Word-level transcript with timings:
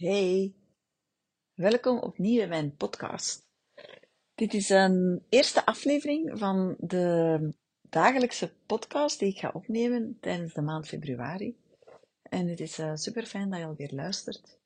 Hey, 0.00 0.54
welkom 1.54 1.98
opnieuw 1.98 2.42
in 2.42 2.48
mijn 2.48 2.76
podcast. 2.76 3.46
Dit 4.34 4.54
is 4.54 4.68
een 4.68 5.24
eerste 5.28 5.66
aflevering 5.66 6.38
van 6.38 6.76
de 6.78 7.54
dagelijkse 7.80 8.52
podcast 8.66 9.18
die 9.18 9.28
ik 9.28 9.38
ga 9.38 9.50
opnemen 9.52 10.18
tijdens 10.20 10.54
de 10.54 10.62
maand 10.62 10.86
februari. 10.86 11.56
En 12.22 12.46
het 12.46 12.60
is 12.60 12.78
uh, 12.78 12.94
super 12.94 13.26
fijn 13.26 13.50
dat 13.50 13.58
je 13.58 13.64
alweer 13.64 13.92
luistert. 13.92 14.58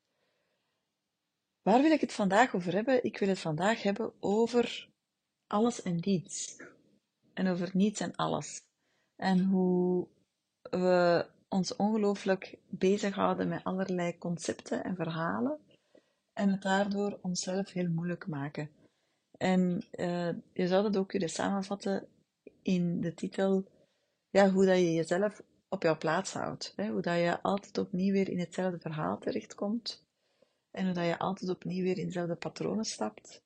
Waar 1.61 1.81
wil 1.81 1.91
ik 1.91 2.01
het 2.01 2.13
vandaag 2.13 2.55
over 2.55 2.73
hebben? 2.73 3.03
Ik 3.03 3.17
wil 3.17 3.27
het 3.27 3.39
vandaag 3.39 3.83
hebben 3.83 4.13
over 4.19 4.89
alles 5.47 5.81
en 5.81 5.97
niets. 6.01 6.57
En 7.33 7.47
over 7.47 7.69
niets 7.73 7.99
en 7.99 8.15
alles. 8.15 8.61
En 9.15 9.43
hoe 9.43 10.07
we 10.61 11.25
ons 11.49 11.75
ongelooflijk 11.75 12.57
bezighouden 12.69 13.47
met 13.47 13.63
allerlei 13.63 14.17
concepten 14.17 14.83
en 14.83 14.95
verhalen 14.95 15.59
en 16.33 16.49
het 16.49 16.61
daardoor 16.61 17.19
onszelf 17.21 17.71
heel 17.71 17.89
moeilijk 17.89 18.27
maken. 18.27 18.69
En 19.37 19.83
uh, 19.91 20.29
je 20.53 20.67
zou 20.67 20.83
dat 20.83 20.97
ook 20.97 21.07
kunnen 21.07 21.29
samenvatten 21.29 22.07
in 22.61 23.01
de 23.01 23.13
titel 23.13 23.65
ja, 24.29 24.51
hoe 24.51 24.65
dat 24.65 24.77
je 24.77 24.93
jezelf 24.93 25.41
op 25.69 25.83
jouw 25.83 25.97
plaats 25.97 26.33
houdt. 26.33 26.73
Hè? 26.75 26.89
Hoe 26.89 27.01
dat 27.01 27.17
je 27.17 27.41
altijd 27.41 27.77
opnieuw 27.77 28.11
weer 28.11 28.29
in 28.29 28.39
hetzelfde 28.39 28.79
verhaal 28.79 29.17
terechtkomt. 29.17 30.03
En 30.71 30.85
hoe 30.85 30.93
dat 30.93 31.05
je 31.05 31.19
altijd 31.19 31.49
opnieuw 31.49 31.83
weer 31.83 31.97
in 31.97 32.05
dezelfde 32.05 32.35
patronen 32.35 32.85
stapt. 32.85 33.43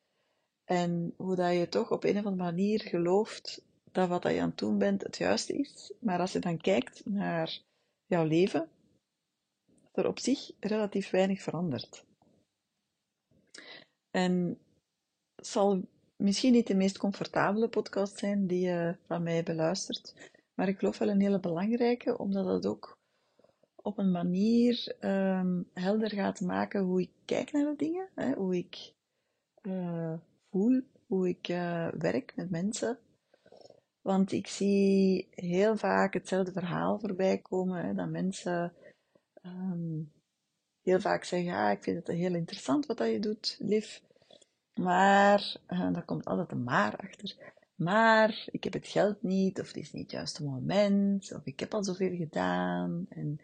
En 0.65 1.13
hoe 1.17 1.35
dat 1.35 1.53
je 1.53 1.69
toch 1.69 1.91
op 1.91 2.03
een 2.03 2.17
of 2.17 2.25
andere 2.25 2.51
manier 2.51 2.81
gelooft 2.81 3.63
dat 3.91 4.09
wat 4.09 4.23
je 4.23 4.41
aan 4.41 4.49
het 4.49 4.57
doen 4.57 4.77
bent 4.77 5.03
het 5.03 5.17
juiste 5.17 5.53
is. 5.53 5.93
Maar 5.99 6.19
als 6.19 6.31
je 6.31 6.39
dan 6.39 6.57
kijkt 6.57 7.05
naar 7.05 7.61
jouw 8.09 8.25
leven, 8.25 8.69
er 9.91 10.07
op 10.07 10.19
zich 10.19 10.51
relatief 10.59 11.09
weinig 11.09 11.41
verandert. 11.41 12.05
En 14.11 14.59
het 15.35 15.47
zal 15.47 15.81
misschien 16.15 16.51
niet 16.51 16.67
de 16.67 16.75
meest 16.75 16.97
comfortabele 16.97 17.67
podcast 17.67 18.17
zijn 18.17 18.47
die 18.47 18.59
je 18.59 18.95
van 19.05 19.23
mij 19.23 19.43
beluistert, 19.43 20.31
maar 20.53 20.67
ik 20.67 20.79
geloof 20.79 20.97
wel 20.97 21.09
een 21.09 21.21
hele 21.21 21.39
belangrijke, 21.39 22.17
omdat 22.17 22.45
het 22.45 22.65
ook 22.65 22.97
op 23.75 23.97
een 23.97 24.11
manier 24.11 24.95
um, 24.99 25.69
helder 25.73 26.09
gaat 26.09 26.41
maken 26.41 26.81
hoe 26.81 27.01
ik 27.01 27.11
kijk 27.25 27.51
naar 27.51 27.65
de 27.65 27.75
dingen, 27.75 28.09
hè, 28.15 28.33
hoe 28.33 28.57
ik 28.57 28.93
uh, 29.61 30.13
voel, 30.49 30.81
hoe 31.07 31.29
ik 31.29 31.47
uh, 31.47 31.87
werk 31.87 32.35
met 32.35 32.49
mensen. 32.49 32.99
Want 34.09 34.31
ik 34.31 34.47
zie 34.47 35.27
heel 35.31 35.77
vaak 35.77 36.13
hetzelfde 36.13 36.51
verhaal 36.51 36.99
voorbij 36.99 37.37
komen, 37.37 37.85
hè, 37.85 37.93
dat 37.93 38.09
mensen 38.09 38.73
um, 39.45 40.11
heel 40.81 40.99
vaak 40.99 41.23
zeggen, 41.23 41.53
ah, 41.53 41.71
ik 41.71 41.83
vind 41.83 41.97
het 41.97 42.17
heel 42.17 42.33
interessant 42.33 42.85
wat 42.85 42.97
dat 42.97 43.09
je 43.09 43.19
doet, 43.19 43.57
lief. 43.59 44.01
Maar, 44.73 45.55
uh, 45.67 45.93
daar 45.93 46.05
komt 46.05 46.25
altijd 46.25 46.51
een 46.51 46.63
maar 46.63 46.95
achter. 46.95 47.53
Maar, 47.75 48.47
ik 48.51 48.63
heb 48.63 48.73
het 48.73 48.87
geld 48.87 49.21
niet, 49.21 49.59
of 49.59 49.67
het 49.67 49.77
is 49.77 49.91
niet 49.91 50.03
het 50.03 50.11
juiste 50.11 50.43
moment, 50.43 51.33
of 51.33 51.45
ik 51.45 51.59
heb 51.59 51.73
al 51.73 51.83
zoveel 51.83 52.15
gedaan. 52.15 53.05
En, 53.09 53.39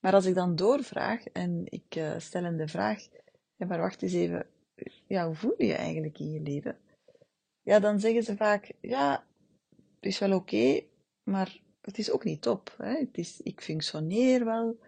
maar 0.00 0.14
als 0.14 0.26
ik 0.26 0.34
dan 0.34 0.56
doorvraag 0.56 1.24
en 1.24 1.62
ik 1.64 1.96
uh, 1.96 2.18
stel 2.18 2.42
hem 2.42 2.56
de 2.56 2.68
vraag, 2.68 3.08
ja, 3.56 3.66
maar 3.66 3.78
wacht 3.78 4.02
eens 4.02 4.12
even, 4.12 4.46
ja, 5.06 5.26
hoe 5.26 5.34
voel 5.34 5.54
je 5.58 5.66
je 5.66 5.74
eigenlijk 5.74 6.18
in 6.18 6.30
je 6.30 6.40
leven? 6.40 6.78
Ja, 7.62 7.78
dan 7.78 8.00
zeggen 8.00 8.22
ze 8.22 8.36
vaak, 8.36 8.72
ja, 8.80 9.24
is 10.06 10.18
wel 10.18 10.32
oké, 10.32 10.80
maar 11.22 11.60
het 11.80 11.98
is 11.98 12.10
ook 12.10 12.24
niet 12.24 12.42
top. 12.42 12.74
Hè? 12.78 12.98
Het 12.98 13.18
is, 13.18 13.40
ik 13.40 13.60
functioneer 13.60 14.44
wel 14.44 14.78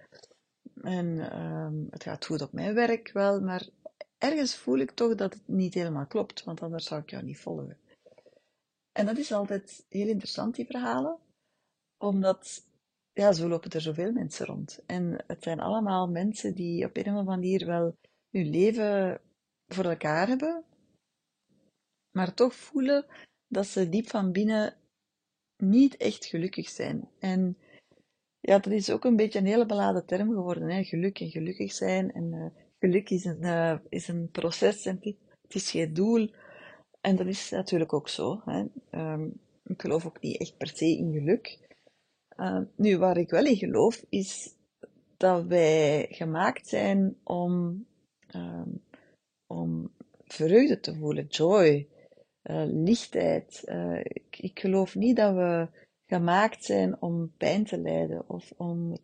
en 0.83 1.39
um, 1.41 1.87
het 1.91 2.03
gaat 2.03 2.27
goed 2.27 2.43
op 2.43 2.53
mijn 2.53 2.75
werk 2.75 3.13
wel, 3.13 3.41
maar 3.41 3.69
ergens 4.19 4.57
voel 4.57 4.79
ik 4.79 4.91
toch 4.91 5.15
dat 5.15 5.35
het 5.35 5.49
niet 5.49 5.75
helemaal 5.75 6.07
klopt, 6.07 6.45
want 6.45 6.63
anders 6.63 6.85
zou 6.85 7.01
ik 7.01 7.11
jou 7.11 7.25
niet 7.25 7.39
volgen. 7.39 7.79
En 8.93 9.07
dat 9.07 9.19
is 9.19 9.33
altijd 9.33 9.85
heel 9.89 10.09
interessant, 10.09 10.55
die 10.55 10.67
verhalen, 10.67 11.19
omdat 11.97 12.65
ja, 13.13 13.33
zo 13.33 13.49
lopen 13.49 13.71
er 13.71 13.81
zoveel 13.81 14.13
mensen 14.13 14.47
rond. 14.47 14.83
En 14.87 15.25
het 15.27 15.43
zijn 15.43 15.61
allemaal 15.61 16.09
mensen 16.09 16.55
die 16.55 16.85
op 16.85 16.97
een 16.97 17.03
of 17.03 17.09
andere 17.09 17.27
manier 17.27 17.67
wel 17.67 17.97
hun 18.31 18.51
leven 18.51 19.21
voor 19.67 19.85
elkaar 19.85 20.29
hebben, 20.29 20.65
maar 22.11 22.35
toch 22.35 22.55
voelen 22.55 23.07
dat 23.49 23.67
ze 23.67 23.89
diep 23.89 24.09
van 24.09 24.33
binnen 24.33 24.77
niet 25.57 25.97
echt 25.97 26.25
gelukkig 26.25 26.69
zijn. 26.69 27.09
En 27.19 27.57
ja, 28.41 28.59
dat 28.59 28.73
is 28.73 28.91
ook 28.91 29.05
een 29.05 29.17
beetje 29.17 29.39
een 29.39 29.47
hele 29.47 29.67
beladen 29.67 30.07
term 30.07 30.29
geworden, 30.29 30.71
hè? 30.71 30.85
geluk 30.85 31.21
en 31.21 31.31
gelukkig 31.31 31.73
zijn. 31.73 32.13
En 32.13 32.33
uh, 32.33 32.47
geluk 32.79 33.11
is 33.11 33.25
een, 33.25 33.43
uh, 33.43 33.79
is 33.89 34.09
een 34.09 34.29
proces 34.31 34.87
en 34.87 34.99
het 35.43 35.55
is 35.55 35.71
geen 35.71 35.95
doel. 35.95 36.31
En 37.01 37.17
dat 37.17 37.27
is 37.27 37.51
natuurlijk 37.51 37.93
ook 37.93 38.09
zo. 38.09 38.43
Hè? 38.45 38.65
Um, 38.91 39.41
ik 39.65 39.81
geloof 39.81 40.07
ook 40.07 40.21
niet 40.21 40.41
echt 40.41 40.57
per 40.57 40.69
se 40.69 40.87
in 40.87 41.13
geluk. 41.13 41.59
Uh, 42.37 42.61
nu, 42.77 42.99
waar 42.99 43.17
ik 43.17 43.31
wel 43.31 43.45
in 43.45 43.57
geloof, 43.57 44.05
is 44.09 44.55
dat 45.17 45.45
wij 45.45 46.07
gemaakt 46.11 46.69
zijn 46.69 47.17
om, 47.23 47.87
um, 48.35 48.83
om 49.47 49.91
vreugde 50.25 50.81
te 50.81 50.95
voelen, 50.95 51.27
joy, 51.27 51.89
uh, 52.51 52.63
lichtheid. 52.67 53.63
Uh, 53.65 54.01
ik, 54.31 54.59
geloof 54.59 54.95
niet 54.95 55.17
dat 55.17 55.35
we 55.35 55.69
gemaakt 56.07 56.65
zijn 56.65 57.03
om 57.03 57.33
pijn 57.37 57.65
te 57.65 57.79
lijden 57.79 58.29
of 58.29 58.53
om 58.57 58.97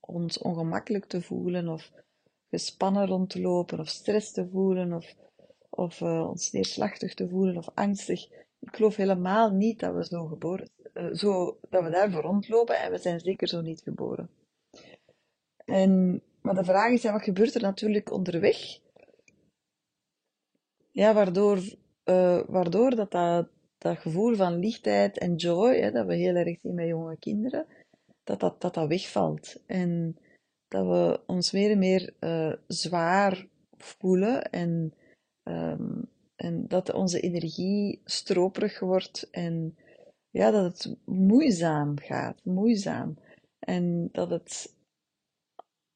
ons 0.00 0.38
ongemakkelijk 0.38 1.04
te 1.04 1.22
voelen 1.22 1.68
of 1.68 1.92
gespannen 2.50 3.06
rond 3.06 3.30
te 3.30 3.40
lopen 3.40 3.78
of 3.78 3.88
stress 3.88 4.32
te 4.32 4.48
voelen 4.48 4.92
of, 4.92 5.14
of 5.70 6.00
uh, 6.00 6.28
ons 6.28 6.52
neerslachtig 6.52 7.14
te 7.14 7.28
voelen 7.28 7.56
of 7.56 7.68
angstig. 7.74 8.28
Ik 8.58 8.76
geloof 8.76 8.96
helemaal 8.96 9.50
niet 9.50 9.80
dat 9.80 9.94
we 9.94 10.04
zo 10.04 10.26
geboren 10.26 10.68
zo, 11.12 11.58
dat 11.68 11.84
we 11.84 11.90
daarvoor 11.90 12.22
rondlopen 12.22 12.78
en 12.78 12.90
we 12.90 12.98
zijn 12.98 13.20
zeker 13.20 13.48
zo 13.48 13.60
niet 13.60 13.80
geboren. 13.80 14.30
En, 15.64 16.22
maar 16.42 16.54
de 16.54 16.64
vraag 16.64 16.92
is, 16.92 17.02
wat 17.02 17.22
gebeurt 17.22 17.54
er 17.54 17.60
natuurlijk 17.60 18.12
onderweg? 18.12 18.78
Ja, 20.90 21.14
waardoor 21.14 21.62
uh, 22.10 22.40
waardoor 22.46 22.94
dat, 22.94 23.10
dat, 23.10 23.98
gevoel 23.98 24.34
van 24.34 24.58
lichtheid 24.58 25.18
en 25.18 25.34
joy, 25.34 25.76
hè, 25.76 25.90
dat 25.90 26.06
we 26.06 26.14
heel 26.14 26.34
erg 26.34 26.60
zien 26.60 26.74
bij 26.74 26.86
jonge 26.86 27.16
kinderen, 27.18 27.66
dat 28.24 28.40
dat, 28.40 28.60
dat, 28.60 28.74
dat 28.74 28.88
wegvalt. 28.88 29.62
En 29.66 30.16
dat 30.68 30.86
we 30.86 31.20
ons 31.26 31.52
meer 31.52 31.70
en 31.70 31.78
meer 31.78 32.14
uh, 32.20 32.52
zwaar 32.66 33.46
voelen 33.76 34.50
en, 34.50 34.94
um, 35.42 36.08
en 36.36 36.68
dat 36.68 36.92
onze 36.92 37.20
energie 37.20 38.00
stroperig 38.04 38.80
wordt 38.80 39.28
en 39.30 39.76
ja, 40.30 40.50
dat 40.50 40.64
het 40.64 40.96
moeizaam 41.04 41.98
gaat, 41.98 42.44
moeizaam. 42.44 43.18
En 43.58 44.08
dat 44.12 44.30
het 44.30 44.74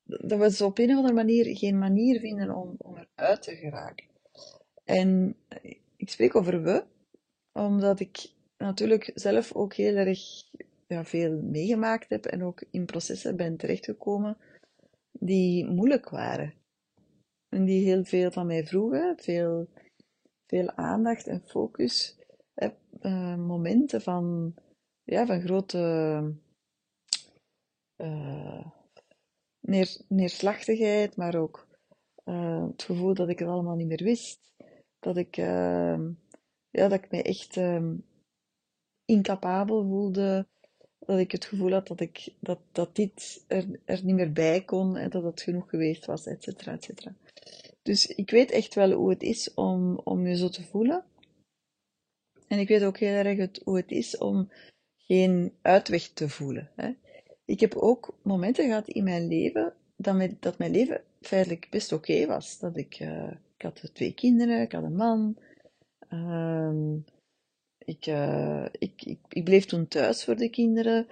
dat 0.07 0.39
we 0.39 0.51
zo 0.51 0.67
op 0.67 0.79
een 0.79 0.91
of 0.91 0.97
andere 0.97 1.15
manier 1.15 1.57
geen 1.57 1.79
manier 1.79 2.21
vinden 2.21 2.55
om, 2.55 2.75
om 2.79 2.97
eruit 2.97 3.43
te 3.43 3.57
geraken. 3.57 4.07
En 4.85 5.37
ik 6.05 6.11
spreek 6.11 6.35
over 6.35 6.63
we, 6.63 6.85
omdat 7.53 8.01
ik 8.01 8.33
natuurlijk 8.57 9.11
zelf 9.15 9.53
ook 9.53 9.75
heel 9.75 9.97
erg 9.97 10.21
ja, 10.87 11.05
veel 11.05 11.43
meegemaakt 11.43 12.09
heb 12.09 12.25
en 12.25 12.43
ook 12.43 12.65
in 12.71 12.85
processen 12.85 13.37
ben 13.37 13.57
terechtgekomen 13.57 14.37
die 15.13 15.67
moeilijk 15.67 16.09
waren. 16.09 16.55
En 17.49 17.65
die 17.65 17.85
heel 17.85 18.05
veel 18.05 18.31
van 18.31 18.47
mij 18.47 18.67
vroegen, 18.67 19.17
veel, 19.19 19.69
veel 20.47 20.71
aandacht 20.71 21.27
en 21.27 21.43
focus. 21.47 22.19
Uh, 23.01 23.37
momenten 23.37 24.03
van, 24.03 24.55
ja, 25.03 25.27
van 25.27 25.41
grote 25.41 25.79
uh, 27.97 28.67
neer, 29.61 30.01
neerslachtigheid, 30.09 31.17
maar 31.17 31.35
ook 31.35 31.67
uh, 32.25 32.67
het 32.67 32.83
gevoel 32.83 33.15
dat 33.15 33.29
ik 33.29 33.39
het 33.39 33.49
allemaal 33.49 33.77
niet 33.77 33.87
meer 33.87 34.05
wist 34.05 34.45
dat 35.05 35.17
ik, 35.17 35.37
uh, 35.37 35.99
ja, 36.71 36.89
dat 36.89 36.93
ik 36.93 37.11
mij 37.11 37.23
echt 37.23 37.57
uh, 37.57 37.93
incapabel 39.05 39.85
voelde. 39.85 40.47
Dat 40.99 41.19
ik 41.19 41.33
het 41.33 41.45
gevoel 41.45 41.73
had 41.73 41.87
dat, 41.87 42.01
ik, 42.01 42.29
dat, 42.41 42.59
dat 42.73 42.97
dit 42.97 43.45
er, 43.49 43.81
er 43.85 44.05
niet 44.05 44.15
meer 44.15 44.33
bij 44.33 44.65
kon 44.65 44.97
en 44.97 45.11
dat 45.11 45.23
het 45.23 45.41
genoeg 45.41 45.71
geweest 45.71 46.07
was, 46.07 46.27
et 46.27 46.43
cetera, 46.43 46.73
et 46.73 46.85
cetera. 46.85 47.15
Dus 47.83 48.07
ik 48.07 48.31
weet 48.31 48.51
echt 48.51 48.75
wel 48.75 48.91
hoe 48.91 49.11
het 49.11 49.23
is 49.23 49.55
om, 49.55 50.01
om 50.05 50.35
zo 50.35 50.49
te 50.49 50.63
voelen. 50.63 51.05
En 52.49 52.59
ik 52.59 52.69
weet 52.69 52.85
ook 52.85 52.99
heel 52.99 53.25
erg 53.25 53.39
het, 53.39 53.61
hoe 53.65 53.77
het 53.77 53.91
is 53.91 54.19
om 54.19 54.51
geen 54.97 55.53
uitweg 55.63 56.09
te 56.09 56.29
voelen. 56.29 56.71
Hè. 56.77 56.93
Ik 57.45 57.61
heb 57.61 57.75
ook 57.75 58.19
momenten 58.23 58.67
gehad 58.67 58.89
in 58.89 59.05
mijn 59.05 59.29
leven 59.29 59.75
dat 59.97 60.15
mijn, 60.15 60.37
dat 60.41 60.59
mijn 60.59 60.71
leven 60.71 61.03
feitelijk 61.21 61.67
best 61.71 61.93
oké 61.93 62.27
was. 62.27 62.59
Dat 62.59 62.77
ik, 62.77 63.01
ik 63.54 63.54
had 63.65 63.91
twee 63.95 64.15
kinderen, 64.15 64.61
ik 64.61 64.73
had 64.73 64.83
een 64.83 64.97
man. 64.97 65.39
Uh, 66.11 66.95
ik, 67.79 68.07
uh, 68.07 68.65
ik, 68.65 69.03
ik, 69.03 69.19
ik, 69.29 69.45
bleef 69.45 69.65
toen 69.65 69.89
thuis 69.89 70.25
voor 70.25 70.37
de 70.37 70.51
kinderen. 70.51 71.07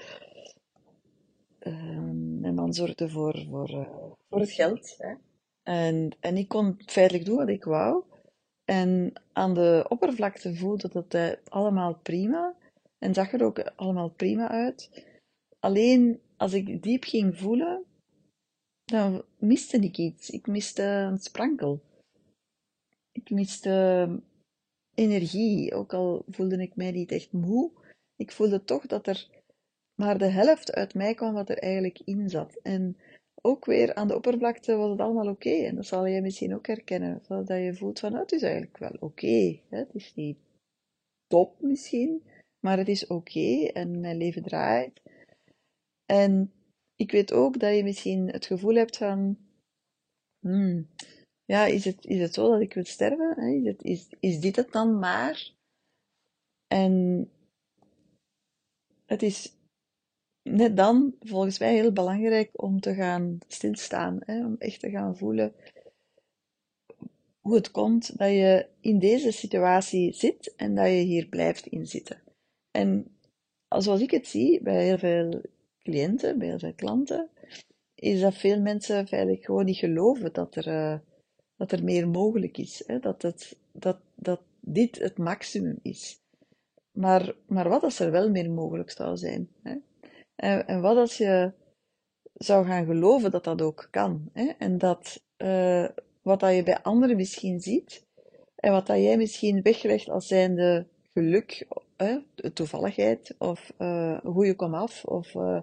Uh, 1.61 2.11
mijn 2.41 2.55
man 2.55 2.73
zorgde 2.73 3.09
voor, 3.09 3.47
voor, 3.51 3.71
uh, 3.71 3.89
voor 4.29 4.41
het 4.41 4.51
geld. 4.51 4.95
Hè. 4.99 5.15
En, 5.63 6.17
en 6.21 6.37
ik 6.37 6.49
kon 6.49 6.81
feitelijk 6.87 7.25
doen 7.25 7.37
wat 7.37 7.49
ik 7.49 7.65
wou. 7.65 8.05
En 8.65 9.13
aan 9.33 9.55
de 9.55 9.87
oppervlakte 9.89 10.55
voelde 10.55 10.89
dat 10.89 11.13
het 11.13 11.41
allemaal 11.51 11.95
prima. 11.95 12.55
En 12.99 13.15
zag 13.15 13.33
er 13.33 13.45
ook 13.45 13.59
allemaal 13.59 14.09
prima 14.11 14.49
uit. 14.49 15.07
Alleen 15.59 16.21
als 16.37 16.53
ik 16.53 16.83
diep 16.83 17.05
ging 17.05 17.39
voelen, 17.39 17.85
dan 18.85 19.25
miste 19.39 19.79
ik 19.79 19.97
iets. 19.97 20.31
Ik 20.31 20.47
miste 20.47 20.83
een 20.83 21.19
sprankel. 21.19 21.83
Ik 23.13 23.31
miste 23.31 24.09
energie, 24.95 25.75
ook 25.75 25.93
al 25.93 26.25
voelde 26.29 26.63
ik 26.63 26.77
mij 26.77 26.91
niet 26.91 27.13
echt 27.13 27.33
moe. 27.33 27.71
Ik 28.17 28.33
voelde 28.33 28.65
toch 28.65 28.87
dat 28.87 29.07
er 29.07 29.29
maar 29.95 30.19
de 30.19 30.29
helft 30.29 30.73
uit 30.73 30.95
mij 30.95 31.15
kwam 31.15 31.35
wat 31.35 31.49
er 31.49 31.59
eigenlijk 31.59 32.01
in 32.05 32.31
zat. 32.31 32.59
En 32.63 32.97
ook 33.43 33.65
weer 33.65 33.95
aan 33.95 34.09
de 34.09 34.17
oppervlakte 34.17 34.75
was 34.77 34.91
het 34.91 35.01
allemaal 35.01 35.29
oké. 35.29 35.51
En 35.51 35.75
dat 35.75 35.87
zal 35.87 36.09
jij 36.09 36.21
misschien 36.21 36.55
ook 36.55 36.67
herkennen. 36.67 37.23
Dat 37.29 37.49
je 37.49 37.75
voelt 37.75 37.99
van, 37.99 38.11
nou, 38.11 38.23
het 38.23 38.33
is 38.33 38.43
eigenlijk 38.43 38.79
wel 38.79 38.97
oké. 39.01 39.61
het 39.69 39.95
is 39.95 40.15
niet 40.15 40.39
top 41.27 41.61
misschien, 41.61 42.23
maar 42.61 42.79
het 42.79 42.89
is 42.89 43.07
oké 43.07 43.67
en 43.73 44.01
mijn 44.01 44.17
leven 44.17 44.43
draait. 44.43 45.03
En 46.07 46.53
ik 46.97 47.11
weet 47.11 47.33
ook 47.33 47.59
dat 47.59 47.75
je 47.77 47.83
misschien 47.83 48.29
het 48.29 48.47
gevoel 48.47 48.75
hebt 48.75 48.97
van, 48.97 49.39
hmm, 50.41 50.89
ja, 51.45 51.65
is 51.65 51.85
het, 51.85 52.07
is 52.07 52.21
het 52.21 52.35
zo 52.35 52.51
dat 52.51 52.61
ik 52.61 52.75
wil 52.75 52.85
sterven? 52.85 53.37
Is, 53.39 53.75
is, 53.79 54.09
is 54.21 54.41
dit 54.41 54.57
het 54.57 54.73
dan 54.73 54.99
maar? 54.99 55.53
En 56.67 57.29
het 59.07 59.23
is 59.23 59.57
net 60.43 60.77
dan 60.77 61.15
volgens 61.21 61.59
mij 61.59 61.75
heel 61.75 61.93
belangrijk 61.93 62.63
om 62.63 62.81
te 62.81 62.95
gaan 62.95 63.39
stilstaan, 63.49 64.19
hè, 64.25 64.47
om 64.47 64.57
echt 64.59 64.81
te 64.81 64.91
gaan 64.91 65.17
voelen 65.17 65.55
hoe 67.43 67.55
het 67.55 67.71
komt 67.71 68.19
dat 68.19 68.29
je 68.29 68.67
in 68.81 68.99
deze 68.99 69.31
situatie 69.31 70.13
zit 70.13 70.55
en 70.57 70.75
dat 70.75 70.87
je 70.87 70.93
hier 70.93 71.27
blijft 71.27 71.67
inzitten. 71.67 72.23
En 72.71 73.17
zoals 73.69 74.01
ik 74.01 74.11
het 74.11 74.27
zie 74.27 74.63
bij 74.63 74.85
heel 74.85 74.99
veel 74.99 75.41
cliënten, 75.83 76.39
bij 76.39 76.49
heel 76.49 76.59
veel 76.59 76.75
klanten, 76.75 77.31
is 77.95 78.21
dat 78.21 78.35
veel 78.35 78.61
mensen 78.61 79.07
feitelijk 79.07 79.45
gewoon 79.45 79.65
niet 79.65 79.77
geloven 79.77 80.33
dat 80.33 80.57
er, 80.57 80.69
uh, 80.69 80.99
dat 81.63 81.73
er 81.73 81.85
meer 81.85 82.09
mogelijk 82.09 82.59
is. 82.59 82.83
Hè? 82.87 82.99
Dat, 82.99 83.23
het, 83.23 83.57
dat, 83.73 83.99
dat 84.15 84.41
dit 84.61 84.99
het 84.99 85.19
maximum 85.19 85.79
is. 85.83 86.21
Maar, 86.93 87.35
maar 87.47 87.69
wat 87.69 87.83
als 87.83 87.99
er 87.99 88.11
wel 88.11 88.31
meer 88.31 88.51
mogelijk 88.51 88.91
zou 88.91 89.17
zijn? 89.17 89.49
Hè? 89.63 89.75
En, 90.37 90.67
en 90.67 90.81
wat 90.81 90.97
als 90.97 91.17
je 91.17 91.53
zou 92.35 92.67
gaan 92.67 92.85
geloven 92.85 93.31
dat 93.31 93.45
dat 93.45 93.63
ook 93.63 93.89
kan? 93.91 94.31
Hè? 94.33 94.45
En 94.59 94.79
dat 94.79 95.23
uh, 95.39 95.89
wat 96.23 96.41
dat 96.41 96.55
je 96.55 96.63
bij 96.63 96.83
anderen 96.83 97.17
misschien 97.17 97.61
ziet, 97.61 98.07
en 98.57 98.73
wat 98.73 98.87
dat 98.87 98.97
jij 98.97 99.17
misschien 99.17 99.63
weglegt 99.63 100.09
als 100.09 100.27
zijnde 100.27 100.87
geluk, 101.13 101.67
hè, 101.97 102.19
toevalligheid, 102.53 103.35
of 103.39 103.73
uh, 103.79 104.19
een 104.23 104.33
goede 104.33 104.55
komaf, 104.55 105.05
of 105.05 105.35
uh, 105.35 105.61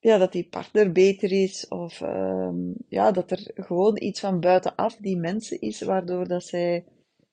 ja, 0.00 0.18
dat 0.18 0.32
die 0.32 0.48
partner 0.48 0.92
beter 0.92 1.32
is, 1.32 1.68
of 1.68 2.00
uh, 2.00 2.50
ja, 2.88 3.10
dat 3.12 3.30
er 3.30 3.50
gewoon 3.54 4.02
iets 4.02 4.20
van 4.20 4.40
buitenaf 4.40 4.96
die 4.96 5.16
mensen 5.16 5.60
is, 5.60 5.80
waardoor 5.80 6.28
dat 6.28 6.44
zij 6.44 6.84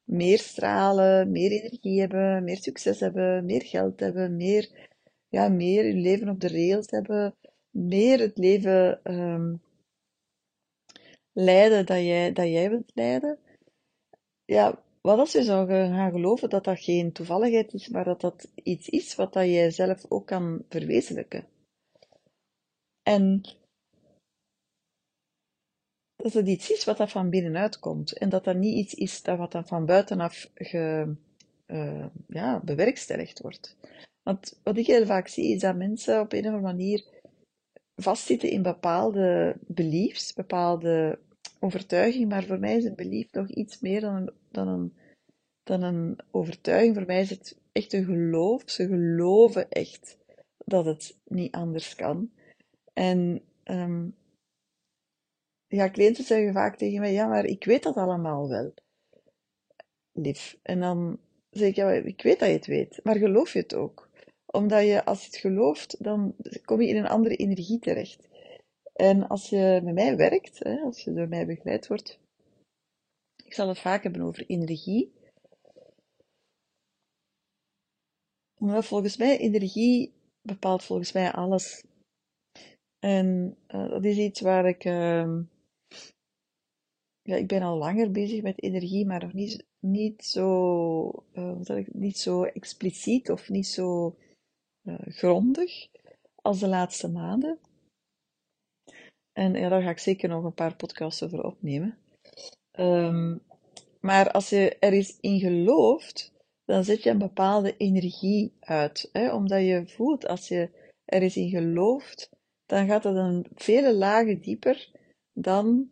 meer 0.04 0.40
stralen, 0.40 1.32
meer 1.32 1.52
energie 1.52 2.00
hebben, 2.00 2.44
meer 2.44 2.58
succes 2.58 3.00
hebben, 3.00 3.46
meer 3.46 3.64
geld 3.64 4.00
hebben, 4.00 4.36
meer, 4.36 4.90
ja, 5.28 5.50
meer 5.50 5.84
hun 5.84 6.02
leven 6.02 6.30
op 6.30 6.40
de 6.40 6.48
rails 6.48 6.90
hebben, 6.90 7.36
meer 7.70 8.20
het 8.20 8.38
leven 8.38 9.00
um, 9.04 9.62
leiden 11.32 11.86
dat 11.86 11.98
jij, 11.98 12.34
dat 12.34 12.48
jij 12.48 12.70
wilt 12.70 12.92
leiden. 12.94 13.38
Ja, 14.46 14.84
wat 15.02 15.20
als 15.20 15.32
je 15.32 15.44
zou 15.44 15.68
gaan 15.68 16.12
geloven 16.12 16.50
dat 16.50 16.64
dat 16.64 16.80
geen 16.80 17.12
toevalligheid 17.12 17.74
is, 17.74 17.88
maar 17.88 18.04
dat 18.04 18.22
dat 18.22 18.52
iets 18.64 18.90
is 18.90 19.16
wat 19.16 19.34
dat 19.34 19.46
jij 19.46 19.72
zelf 19.72 20.06
ook 20.10 20.26
kan 20.28 20.64
verwezenlijken? 20.70 21.46
En 23.08 23.42
dat 26.16 26.34
het 26.34 26.48
iets 26.48 26.72
is 26.72 26.86
wat 26.86 26.98
dat 26.98 27.12
van 27.12 27.30
binnenuit 27.30 27.80
komt. 27.80 28.18
En 28.18 28.30
dat 28.30 28.44
dat 28.44 28.56
niet 28.56 28.78
iets 28.78 28.94
is 28.94 29.22
dat 29.22 29.38
wat 29.38 29.52
dan 29.52 29.68
van 29.68 29.86
buitenaf 29.86 30.50
ge, 30.54 31.16
uh, 31.68 32.06
ja, 32.28 32.60
bewerkstelligd 32.64 33.42
wordt. 33.42 33.78
Want 34.24 34.60
wat 34.64 34.78
ik 34.78 34.88
heel 34.88 35.06
vaak 35.06 35.28
zie, 35.28 35.54
is 35.54 35.60
dat 35.60 35.76
mensen 35.76 36.20
op 36.20 36.34
een 36.34 36.40
of 36.40 36.46
andere 36.46 36.64
manier 36.64 37.06
vastzitten 37.96 38.50
in 38.50 38.62
bepaalde 38.62 39.56
beliefs, 39.68 40.34
bepaalde 40.34 41.20
overtuiging. 41.60 42.30
Maar 42.30 42.44
voor 42.44 42.60
mij 42.60 42.78
is 42.78 42.84
een 42.84 42.96
belief 42.96 43.32
nog 43.32 43.50
iets 43.50 43.80
meer 43.80 44.02
dan 44.02 44.32
dan 44.52 44.68
een, 44.68 44.94
dan 45.64 45.82
een 45.82 46.20
overtuiging. 46.32 46.96
Voor 46.96 47.06
mij 47.06 47.22
is 47.22 47.30
het 47.30 47.58
echt 47.72 47.94
een 47.94 48.06
geloof. 48.06 48.64
Ze 48.66 48.88
geloven 48.88 49.70
echt 49.70 50.18
dat 50.66 50.86
het 50.86 51.18
niet 51.26 51.56
anders 51.56 51.96
kan. 51.96 52.32
En 52.98 53.42
um, 53.64 54.16
ja, 55.68 55.90
cliënten 55.90 56.24
zeggen 56.24 56.54
vaak 56.54 56.78
tegen 56.78 57.00
mij, 57.00 57.14
ja, 57.14 57.28
maar 57.28 57.46
ik 57.46 57.66
weet 57.66 57.84
dat 57.84 57.96
allemaal 57.96 58.50
wel. 58.50 58.74
Lief. 60.12 60.60
En 60.62 60.80
dan 60.80 61.20
zeg 61.50 61.70
ik, 61.70 61.76
ja, 61.76 61.92
ik 61.92 62.22
weet 62.22 62.40
dat 62.40 62.48
je 62.48 62.56
het 62.56 62.66
weet, 62.66 63.00
maar 63.04 63.16
geloof 63.16 63.54
je 63.54 63.60
het 63.60 63.74
ook? 63.74 64.10
Omdat 64.46 64.84
je, 64.84 65.06
als 65.06 65.20
je 65.20 65.26
het 65.26 65.36
gelooft, 65.36 66.04
dan 66.04 66.36
kom 66.66 66.82
je 66.82 66.88
in 66.88 66.98
een 66.98 67.08
andere 67.08 67.36
energie 67.36 67.80
terecht. 67.80 68.28
En 68.94 69.28
als 69.28 69.50
je 69.50 69.82
met 69.84 69.94
mij 69.94 70.16
werkt, 70.16 70.60
hè, 70.60 70.80
als 70.80 71.04
je 71.04 71.14
door 71.14 71.28
mij 71.28 71.46
begeleid 71.46 71.88
wordt, 71.88 72.20
ik 73.44 73.54
zal 73.54 73.68
het 73.68 73.80
vaak 73.80 74.04
hebben 74.04 74.22
over 74.22 74.46
energie. 74.46 75.12
Volgens 78.60 79.18
mij 79.18 79.38
energie 79.38 80.14
bepaalt 80.42 80.84
volgens 80.84 81.12
mij 81.12 81.32
alles. 81.32 81.87
En 83.00 83.58
uh, 83.68 83.90
dat 83.90 84.06
is 84.06 84.18
iets 84.18 84.42
waar 84.42 84.68
ik 84.68 84.86
uh, 84.86 85.40
ja, 87.22 87.36
ik 87.36 87.48
ben 87.48 87.62
al 87.62 87.78
langer 87.78 88.12
bezig 88.12 88.42
met 88.42 88.62
energie, 88.62 89.06
maar 89.06 89.24
nog 89.24 89.34
niet, 89.34 89.66
niet, 89.80 90.26
zo, 90.26 91.26
uh, 91.34 91.62
ik, 91.66 91.94
niet 91.94 92.18
zo 92.18 92.44
expliciet 92.44 93.32
of 93.32 93.50
niet 93.50 93.68
zo 93.68 94.16
uh, 94.84 94.96
grondig 95.00 95.88
als 96.36 96.60
de 96.60 96.68
laatste 96.68 97.10
maanden. 97.10 97.60
En 99.34 99.54
ja, 99.54 99.70
daar 99.70 99.82
ga 99.82 99.90
ik 99.90 100.00
zeker 100.00 100.30
nog 100.30 100.44
een 100.44 100.54
paar 100.54 100.76
podcasts 100.76 101.24
over 101.24 101.44
opnemen. 101.44 101.98
Um, 102.80 103.42
maar 104.00 104.32
als 104.32 104.50
je 104.50 104.78
er 104.80 104.94
eens 104.94 105.18
in 105.20 105.40
gelooft, 105.40 106.32
dan 106.66 106.84
zet 106.84 107.04
je 107.04 107.10
een 107.10 107.18
bepaalde 107.18 107.78
energie 107.78 108.54
uit. 108.60 109.10
Hè? 109.12 109.34
Omdat 109.34 109.62
je 109.62 109.88
voelt, 109.88 110.28
als 110.28 110.48
je 110.48 110.70
er 111.06 111.22
eens 111.22 111.38
in 111.38 111.50
gelooft, 111.50 112.30
dan 112.68 112.88
gaat 112.88 113.04
het 113.04 113.16
een 113.16 113.46
vele 113.56 113.94
lagen 113.94 114.42
dieper 114.42 114.92
dan 115.34 115.92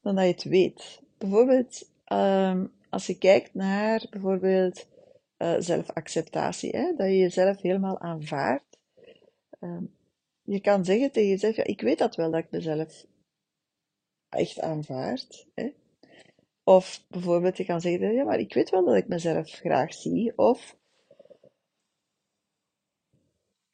dan 0.00 0.14
dat 0.14 0.24
je 0.24 0.30
het 0.30 0.44
weet. 0.44 1.02
Bijvoorbeeld, 1.18 1.90
um, 2.12 2.72
als 2.90 3.06
je 3.06 3.18
kijkt 3.18 3.54
naar 3.54 4.06
bijvoorbeeld 4.10 4.86
uh, 5.38 5.54
zelfacceptatie, 5.58 6.76
hè, 6.76 6.94
dat 6.96 7.06
je 7.06 7.18
jezelf 7.18 7.60
helemaal 7.60 7.98
aanvaardt. 7.98 8.78
Um, 9.60 9.94
je 10.42 10.60
kan 10.60 10.84
zeggen 10.84 11.12
tegen 11.12 11.28
jezelf, 11.28 11.56
ja, 11.56 11.64
ik 11.64 11.80
weet 11.80 11.98
dat 11.98 12.16
wel, 12.16 12.30
dat 12.30 12.44
ik 12.44 12.50
mezelf 12.50 13.06
echt 14.28 14.60
aanvaard. 14.60 15.46
Hè. 15.54 15.72
Of 16.64 17.04
bijvoorbeeld, 17.08 17.56
je 17.56 17.64
kan 17.64 17.80
zeggen, 17.80 18.12
ja, 18.12 18.24
maar 18.24 18.38
ik 18.38 18.54
weet 18.54 18.70
wel 18.70 18.84
dat 18.84 18.96
ik 18.96 19.08
mezelf 19.08 19.50
graag 19.50 19.94
zie. 19.94 20.38
Of, 20.38 20.76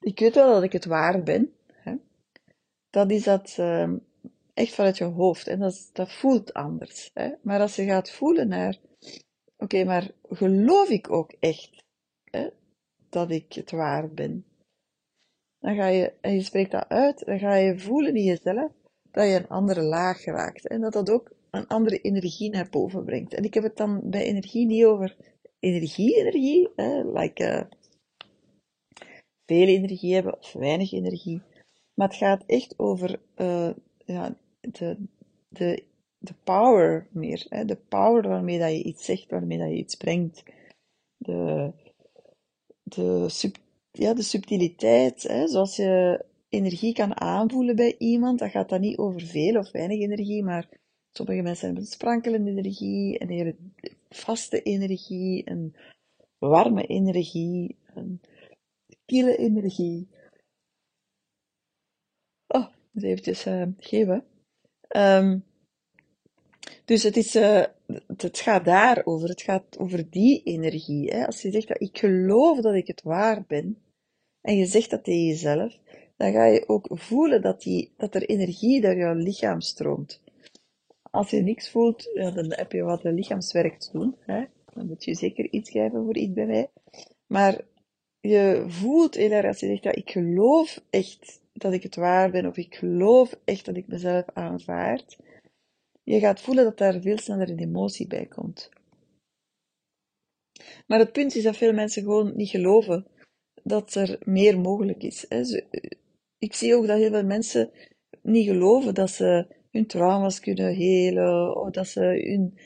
ik 0.01 0.19
weet 0.19 0.35
wel 0.35 0.53
dat 0.53 0.63
ik 0.63 0.73
het 0.73 0.85
waar 0.85 1.23
ben. 1.23 1.55
Dat 2.93 3.11
is 3.11 3.25
dat, 3.25 3.57
um, 3.59 4.05
echt 4.55 4.75
vanuit 4.75 4.99
je 4.99 5.05
hoofd. 5.05 5.47
En 5.47 5.59
dat, 5.59 5.91
dat 5.93 6.13
voelt 6.13 6.53
anders. 6.53 7.11
Hè? 7.15 7.33
Maar 7.43 7.61
als 7.61 7.77
je 7.77 7.85
gaat 7.85 8.11
voelen 8.11 8.49
naar, 8.49 8.79
oké, 9.57 9.85
maar 9.85 10.11
geloof 10.29 10.89
ik 10.89 11.11
ook 11.11 11.33
echt 11.41 11.85
hè, 12.31 12.49
dat 13.09 13.31
ik 13.31 13.53
het 13.53 13.71
waar 13.71 14.11
ben? 14.11 14.45
Dan 15.59 15.75
ga 15.75 15.87
je, 15.87 16.13
en 16.21 16.35
je 16.35 16.43
spreekt 16.43 16.71
dat 16.71 16.89
uit, 16.89 17.25
dan 17.25 17.39
ga 17.39 17.55
je 17.55 17.79
voelen 17.79 18.17
in 18.17 18.25
jezelf 18.25 18.73
dat 19.11 19.27
je 19.27 19.35
een 19.35 19.49
andere 19.49 19.83
laag 19.83 20.25
raakt. 20.25 20.67
En 20.67 20.81
dat 20.81 20.93
dat 20.93 21.11
ook 21.11 21.33
een 21.51 21.67
andere 21.67 22.01
energie 22.01 22.51
naar 22.51 22.69
boven 22.71 23.05
brengt. 23.05 23.35
En 23.35 23.45
ik 23.45 23.55
heb 23.55 23.63
het 23.63 23.77
dan 23.77 24.01
bij 24.11 24.25
energie 24.25 24.67
niet 24.67 24.85
over 24.85 25.17
energie-energie, 25.59 26.69
like 27.13 27.45
uh, 27.45 27.65
veel 29.47 29.67
energie 29.67 30.15
hebben 30.15 30.39
of 30.39 30.53
weinig 30.53 30.93
energie. 30.93 31.43
Maar 32.03 32.11
het 32.11 32.21
gaat 32.21 32.45
echt 32.47 32.79
over 32.79 33.21
uh, 33.37 33.71
ja, 34.05 34.37
de, 34.61 34.97
de, 35.49 35.83
de 36.19 36.35
power 36.45 37.07
meer. 37.11 37.47
Hè? 37.49 37.65
De 37.65 37.77
power 37.77 38.29
waarmee 38.29 38.59
dat 38.59 38.71
je 38.71 38.83
iets 38.83 39.05
zegt, 39.05 39.31
waarmee 39.31 39.59
dat 39.59 39.69
je 39.69 39.77
iets 39.77 39.95
brengt. 39.95 40.43
De, 41.17 41.73
de, 42.83 43.29
sub, 43.29 43.57
ja, 43.93 44.15
de 44.15 44.23
subtiliteit, 44.23 45.23
hè? 45.23 45.49
zoals 45.49 45.77
je 45.77 46.25
energie 46.49 46.95
kan 46.95 47.21
aanvoelen 47.21 47.77
bij 47.77 47.95
iemand, 47.99 48.39
dan 48.39 48.51
gaat 48.51 48.69
dat 48.69 48.81
niet 48.81 48.99
over 48.99 49.21
veel 49.21 49.59
of 49.59 49.71
weinig 49.71 50.01
energie, 50.01 50.43
maar 50.43 50.69
sommige 51.13 51.43
mensen 51.43 51.67
hebben 51.67 51.87
sprankelende 51.87 52.51
energie, 52.51 53.23
een 53.23 53.31
hele 53.31 53.57
vaste 54.09 54.63
energie, 54.63 55.51
een 55.51 55.77
warme 56.39 56.87
energie, 56.87 57.77
een 57.95 58.21
kille 59.05 59.37
energie. 59.37 60.09
Dus 62.93 63.03
eventjes 63.03 63.47
uh, 63.47 63.67
geven. 63.79 64.25
Um, 64.97 65.45
dus 66.85 67.03
het, 67.03 67.17
is, 67.17 67.37
uh, 67.37 67.65
het 68.17 68.39
gaat 68.39 68.65
daarover. 68.65 69.29
Het 69.29 69.43
gaat 69.43 69.79
over 69.79 70.11
die 70.11 70.43
energie. 70.43 71.11
Hè? 71.11 71.27
Als 71.27 71.43
je 71.43 71.51
zegt 71.51 71.69
dat 71.69 71.81
ik 71.81 71.99
geloof 71.99 72.61
dat 72.61 72.75
ik 72.75 72.87
het 72.87 73.03
waar 73.03 73.45
ben, 73.47 73.79
en 74.41 74.57
je 74.57 74.67
zegt 74.67 74.91
dat 74.91 75.05
tegen 75.05 75.27
jezelf, 75.27 75.79
dan 76.17 76.33
ga 76.33 76.45
je 76.45 76.69
ook 76.69 76.89
voelen 76.91 77.43
dat, 77.43 77.63
die, 77.63 77.93
dat 77.97 78.15
er 78.15 78.29
energie 78.29 78.81
door 78.81 78.97
jouw 78.97 79.15
lichaam 79.15 79.61
stroomt. 79.61 80.23
Als 81.11 81.31
je 81.31 81.43
niks 81.43 81.71
voelt, 81.71 82.11
ja, 82.15 82.31
dan 82.31 82.53
heb 82.53 82.73
je 82.73 82.83
wat 82.83 83.03
lichaamswerk 83.03 83.79
te 83.79 83.89
doen. 83.93 84.17
Hè? 84.19 84.45
Dan 84.75 84.87
moet 84.87 85.05
je 85.05 85.15
zeker 85.15 85.51
iets 85.51 85.71
geven 85.71 86.05
voor 86.05 86.17
iets 86.17 86.33
bij 86.33 86.47
mij. 86.47 86.71
Maar 87.27 87.61
je 88.21 88.65
voelt 88.67 89.15
heel 89.15 89.31
erg 89.31 89.47
als 89.47 89.61
je 89.61 89.67
zegt, 89.67 89.83
ja, 89.83 89.93
ik 89.93 90.11
geloof 90.11 90.85
echt 90.91 91.42
dat 91.63 91.73
ik 91.73 91.83
het 91.83 91.97
waar 91.97 92.31
ben, 92.31 92.47
of 92.47 92.57
ik 92.57 92.75
geloof 92.75 93.35
echt 93.45 93.65
dat 93.65 93.77
ik 93.77 93.87
mezelf 93.87 94.25
aanvaard. 94.33 95.17
Je 96.03 96.19
gaat 96.19 96.41
voelen 96.41 96.65
dat 96.65 96.79
daar 96.79 97.01
veel 97.01 97.19
sneller 97.19 97.51
een 97.51 97.59
emotie 97.59 98.07
bij 98.07 98.27
komt. 98.27 98.71
Maar 100.87 100.99
het 100.99 101.13
punt 101.13 101.35
is 101.35 101.43
dat 101.43 101.57
veel 101.57 101.73
mensen 101.73 102.03
gewoon 102.03 102.37
niet 102.37 102.49
geloven 102.49 103.07
dat 103.63 103.95
er 103.95 104.19
meer 104.25 104.61
mogelijk 104.61 105.03
is. 105.03 105.27
Ik 106.39 106.55
zie 106.55 106.75
ook 106.77 106.87
dat 106.87 106.99
heel 106.99 107.11
veel 107.11 107.25
mensen 107.25 107.71
niet 108.23 108.47
geloven 108.47 108.95
dat 108.95 109.11
ze 109.11 109.47
hun 109.71 109.87
trauma's 109.87 110.41
kunnen 110.41 110.75
helen, 110.75 111.57
of 111.57 111.71
dat 111.71 111.87
ze 111.87 112.01
hun 112.01 112.59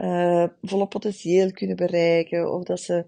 uh, 0.00 0.48
volle 0.62 0.88
potentieel 0.88 1.52
kunnen 1.52 1.76
bereiken, 1.76 2.52
of 2.52 2.64
dat 2.64 2.80
ze, 2.80 3.06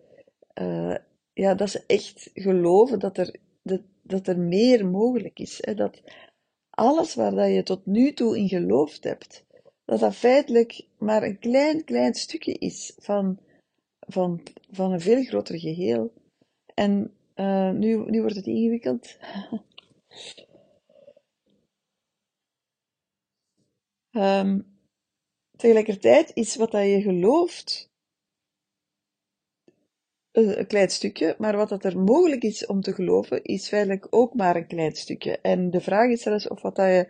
uh, 0.60 0.96
ja, 1.32 1.54
dat 1.54 1.70
ze 1.70 1.84
echt 1.86 2.30
geloven 2.34 2.98
dat 2.98 3.18
er, 3.18 3.36
dat, 3.62 3.80
dat 4.02 4.26
er 4.26 4.38
meer 4.38 4.86
mogelijk 4.86 5.38
is. 5.38 5.58
Hè? 5.60 5.74
Dat 5.74 6.02
alles 6.70 7.14
waar 7.14 7.34
dat 7.34 7.48
je 7.48 7.62
tot 7.62 7.86
nu 7.86 8.12
toe 8.12 8.38
in 8.38 8.48
geloofd 8.48 9.04
hebt, 9.04 9.44
dat 9.84 10.00
dat 10.00 10.14
feitelijk 10.14 10.86
maar 10.98 11.22
een 11.22 11.38
klein, 11.38 11.84
klein 11.84 12.14
stukje 12.14 12.52
is 12.52 12.92
van, 12.98 13.38
van, 13.98 14.42
van 14.70 14.92
een 14.92 15.00
veel 15.00 15.24
groter 15.24 15.58
geheel. 15.58 16.12
En 16.74 17.14
uh, 17.34 17.70
nu, 17.70 18.10
nu 18.10 18.20
wordt 18.20 18.36
het 18.36 18.46
ingewikkeld. 18.46 19.16
um, 24.10 24.66
tegelijkertijd 25.56 26.30
is 26.34 26.56
wat 26.56 26.70
dat 26.70 26.84
je 26.84 27.02
gelooft 27.02 27.91
een 30.32 30.66
klein 30.66 30.90
stukje, 30.90 31.34
maar 31.38 31.56
wat 31.56 31.68
dat 31.68 31.84
er 31.84 31.98
mogelijk 31.98 32.42
is 32.42 32.66
om 32.66 32.80
te 32.80 32.92
geloven, 32.92 33.44
is 33.44 33.68
feitelijk 33.68 34.06
ook 34.10 34.34
maar 34.34 34.56
een 34.56 34.66
klein 34.66 34.96
stukje. 34.96 35.38
En 35.38 35.70
de 35.70 35.80
vraag 35.80 36.10
is 36.10 36.22
zelfs 36.22 36.48
of 36.48 36.62
wat 36.62 36.76
dat 36.76 36.86
je, 36.86 37.08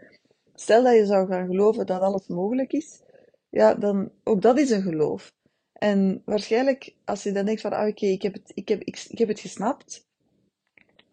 stel 0.55 0.83
dat 0.83 0.95
je 0.95 1.07
zou 1.07 1.27
gaan 1.27 1.47
geloven 1.47 1.87
dat 1.87 2.01
alles 2.01 2.27
mogelijk 2.27 2.73
is, 2.73 3.03
ja, 3.49 3.75
dan, 3.75 4.11
ook 4.25 4.43
dat 4.43 4.59
is 4.59 4.71
een 4.71 4.83
geloof. 4.83 5.33
En 5.73 6.23
waarschijnlijk, 6.25 6.95
als 7.05 7.23
je 7.23 7.33
dan 7.33 7.45
denkt 7.45 7.61
van, 7.61 7.73
ah, 7.73 7.89
oké, 7.89 8.07
ik, 8.07 8.23
heb 8.23 8.33
het, 8.33 8.53
ik, 8.55 8.69
heb, 8.69 8.83
ik, 8.83 9.09
heb 9.09 9.29
het 9.29 9.41
gesnapt, 9.41 10.07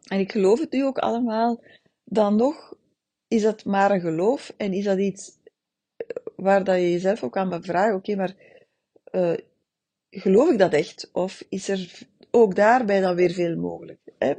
en 0.07 0.19
ik 0.19 0.31
geloof 0.31 0.59
het 0.59 0.71
nu 0.71 0.85
ook 0.85 0.97
allemaal, 0.97 1.63
dan 2.03 2.35
nog 2.35 2.77
is 3.27 3.41
dat 3.41 3.65
maar 3.65 3.91
een 3.91 4.01
geloof 4.01 4.53
en 4.57 4.73
is 4.73 4.83
dat 4.83 4.97
iets 4.97 5.37
waar 6.35 6.63
dat 6.63 6.75
je 6.75 6.91
jezelf 6.91 7.23
ook 7.23 7.37
aan 7.37 7.49
bevraagt, 7.49 7.95
oké, 7.95 8.15
maar 8.15 8.35
uh, 9.11 9.37
geloof 10.09 10.51
ik 10.51 10.57
dat 10.57 10.73
echt? 10.73 11.09
Of 11.13 11.43
is 11.49 11.69
er 11.69 12.07
ook 12.31 12.55
daarbij 12.55 13.01
dan 13.01 13.15
weer 13.15 13.31
veel 13.31 13.55
mogelijk? 13.55 13.99
Hè? 14.17 14.33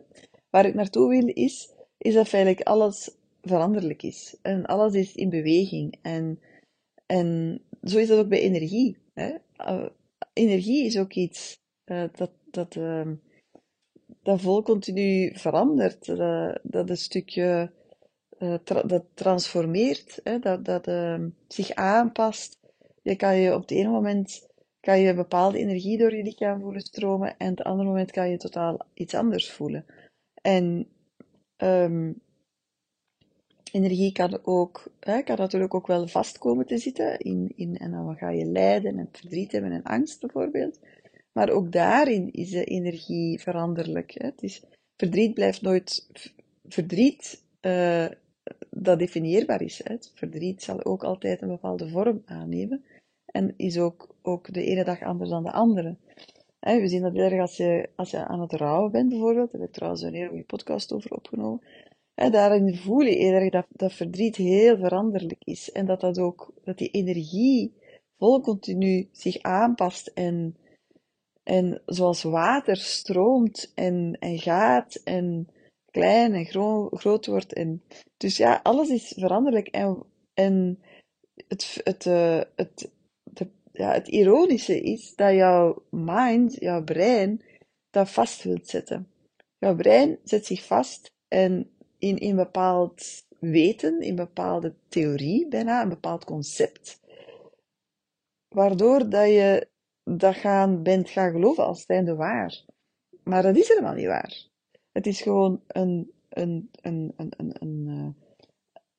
Waar 0.50 0.66
ik 0.66 0.74
naartoe 0.74 1.08
wil 1.08 1.26
is, 1.26 1.72
is 1.98 2.14
dat 2.14 2.28
feitelijk 2.28 2.62
alles 2.62 3.16
veranderlijk 3.42 4.02
is. 4.02 4.36
En 4.42 4.66
alles 4.66 4.94
is 4.94 5.14
in 5.14 5.30
beweging. 5.30 5.98
En, 6.02 6.40
en 7.06 7.60
zo 7.82 7.98
is 7.98 8.08
dat 8.08 8.18
ook 8.18 8.28
bij 8.28 8.40
energie. 8.40 8.96
Hè? 9.14 9.34
Uh, 9.58 9.86
energie 10.32 10.84
is 10.84 10.98
ook 10.98 11.12
iets 11.12 11.60
uh, 11.84 12.04
dat, 12.12 12.30
dat, 12.50 12.74
uh, 12.74 13.08
dat 14.22 14.40
vol 14.40 14.62
continu 14.62 15.38
verandert. 15.38 16.06
Dat, 16.06 16.60
dat 16.62 16.90
een 16.90 16.96
stukje 16.96 17.72
dat 18.86 19.04
transformeert, 19.14 20.20
hè? 20.24 20.38
dat, 20.38 20.64
dat 20.64 20.90
zich 21.48 21.70
aanpast. 21.70 22.58
Je 23.02 23.16
kan 23.16 23.36
je 23.36 23.54
op 23.54 23.60
het 23.60 23.70
ene 23.70 23.88
moment 23.88 24.49
kan 24.80 25.00
je 25.00 25.08
een 25.08 25.16
bepaalde 25.16 25.58
energie 25.58 25.98
door 25.98 26.14
je 26.14 26.22
lichaam 26.22 26.60
voelen 26.60 26.80
stromen 26.80 27.36
en 27.38 27.50
op 27.50 27.58
het 27.58 27.66
andere 27.66 27.88
moment 27.88 28.10
kan 28.10 28.30
je 28.30 28.36
totaal 28.36 28.86
iets 28.94 29.14
anders 29.14 29.50
voelen. 29.50 29.84
En 30.42 30.88
um, 31.56 32.20
energie 33.72 34.12
kan 34.12 34.38
ook, 34.42 34.92
hè, 35.00 35.22
kan 35.22 35.36
natuurlijk 35.36 35.74
ook 35.74 35.86
wel 35.86 36.08
vast 36.08 36.38
komen 36.38 36.66
te 36.66 36.78
zitten 36.78 37.18
in, 37.18 37.52
in, 37.56 37.76
en 37.76 37.90
dan 37.90 38.16
ga 38.16 38.30
je 38.30 38.44
lijden 38.44 38.98
en 38.98 39.08
verdriet 39.12 39.52
hebben 39.52 39.72
en 39.72 39.82
angst 39.82 40.20
bijvoorbeeld. 40.20 40.78
Maar 41.32 41.50
ook 41.50 41.72
daarin 41.72 42.32
is 42.32 42.50
de 42.50 42.64
energie 42.64 43.40
veranderlijk. 43.40 44.12
Hè. 44.14 44.26
Het 44.26 44.42
is, 44.42 44.62
verdriet 44.96 45.34
blijft 45.34 45.62
nooit 45.62 46.06
verdriet 46.68 47.42
uh, 47.60 48.06
dat 48.70 48.98
definieerbaar 48.98 49.62
is. 49.62 49.80
Hè. 49.84 49.96
Verdriet 50.14 50.62
zal 50.62 50.84
ook 50.84 51.04
altijd 51.04 51.42
een 51.42 51.48
bepaalde 51.48 51.88
vorm 51.88 52.22
aannemen 52.24 52.84
en 53.24 53.54
is 53.56 53.78
ook, 53.78 54.09
ook 54.22 54.52
de 54.52 54.64
ene 54.64 54.84
dag 54.84 55.02
anders 55.02 55.30
dan 55.30 55.42
de 55.42 55.52
andere. 55.52 55.96
we 56.60 56.88
zien 56.88 57.02
dat 57.02 57.12
heel 57.12 57.22
erg 57.22 57.40
als 57.40 57.56
je, 57.56 57.88
als 57.96 58.10
je 58.10 58.26
aan 58.26 58.40
het 58.40 58.52
rouwen 58.52 58.90
bent, 58.90 59.08
bijvoorbeeld. 59.08 59.52
Daar 59.52 59.60
heb 59.60 59.70
ik 59.70 59.74
trouwens 59.74 60.02
een 60.02 60.14
hele 60.14 60.28
goede 60.28 60.44
podcast 60.44 60.92
over 60.92 61.12
opgenomen. 61.12 61.60
daarin 62.14 62.76
voel 62.76 63.00
je 63.00 63.16
heel 63.16 63.32
erg 63.32 63.50
dat, 63.50 63.66
dat 63.68 63.92
verdriet 63.92 64.36
heel 64.36 64.76
veranderlijk 64.76 65.44
is. 65.44 65.72
En 65.72 65.86
dat, 65.86 66.00
dat 66.00 66.18
ook, 66.18 66.52
dat 66.64 66.78
die 66.78 66.90
energie 66.90 67.74
vol 68.18 68.40
continu 68.40 69.08
zich 69.12 69.42
aanpast 69.42 70.06
en, 70.06 70.56
en 71.42 71.82
zoals 71.86 72.22
water 72.22 72.76
stroomt 72.76 73.72
en, 73.74 74.16
en 74.18 74.38
gaat 74.38 74.94
en 75.04 75.48
klein 75.90 76.34
en 76.34 76.44
gro 76.44 76.88
groot 76.88 77.26
wordt. 77.26 77.52
En, 77.52 77.82
dus 78.16 78.36
ja, 78.36 78.60
alles 78.62 78.88
is 78.88 79.14
veranderlijk. 79.16 79.68
En, 79.68 80.02
en 80.34 80.78
het, 81.48 81.80
het, 81.84 82.04
uh, 82.04 82.40
het, 82.56 82.90
ja, 83.72 83.92
het 83.92 84.08
ironische 84.08 84.80
is 84.80 85.14
dat 85.14 85.34
jouw 85.34 85.82
mind, 85.90 86.54
jouw 86.54 86.84
brein, 86.84 87.42
dat 87.90 88.10
vast 88.10 88.42
wilt 88.42 88.68
zetten. 88.68 89.08
Jouw 89.58 89.74
brein 89.74 90.18
zet 90.24 90.46
zich 90.46 90.66
vast 90.66 91.12
en 91.28 91.70
in 91.98 92.16
een 92.20 92.36
bepaald 92.36 93.26
weten, 93.38 94.00
in 94.00 94.08
een 94.08 94.14
bepaalde 94.14 94.74
theorie 94.88 95.48
bijna, 95.48 95.82
een 95.82 95.88
bepaald 95.88 96.24
concept, 96.24 97.00
waardoor 98.48 99.08
dat 99.08 99.26
je 99.26 99.68
dat 100.04 100.34
gaan, 100.34 100.82
bent 100.82 101.10
gaan 101.10 101.30
geloven 101.30 101.64
als 101.64 101.84
zijnde 101.86 102.14
waar. 102.14 102.64
Maar 103.24 103.42
dat 103.42 103.56
is 103.56 103.68
helemaal 103.68 103.94
niet 103.94 104.06
waar. 104.06 104.48
Het 104.92 105.06
is 105.06 105.20
gewoon 105.20 105.62
een, 105.66 106.12
een, 106.28 106.70
een, 106.80 107.12
een, 107.16 107.32
een, 107.36 107.54
een, 107.60 107.86
eh, 107.88 108.26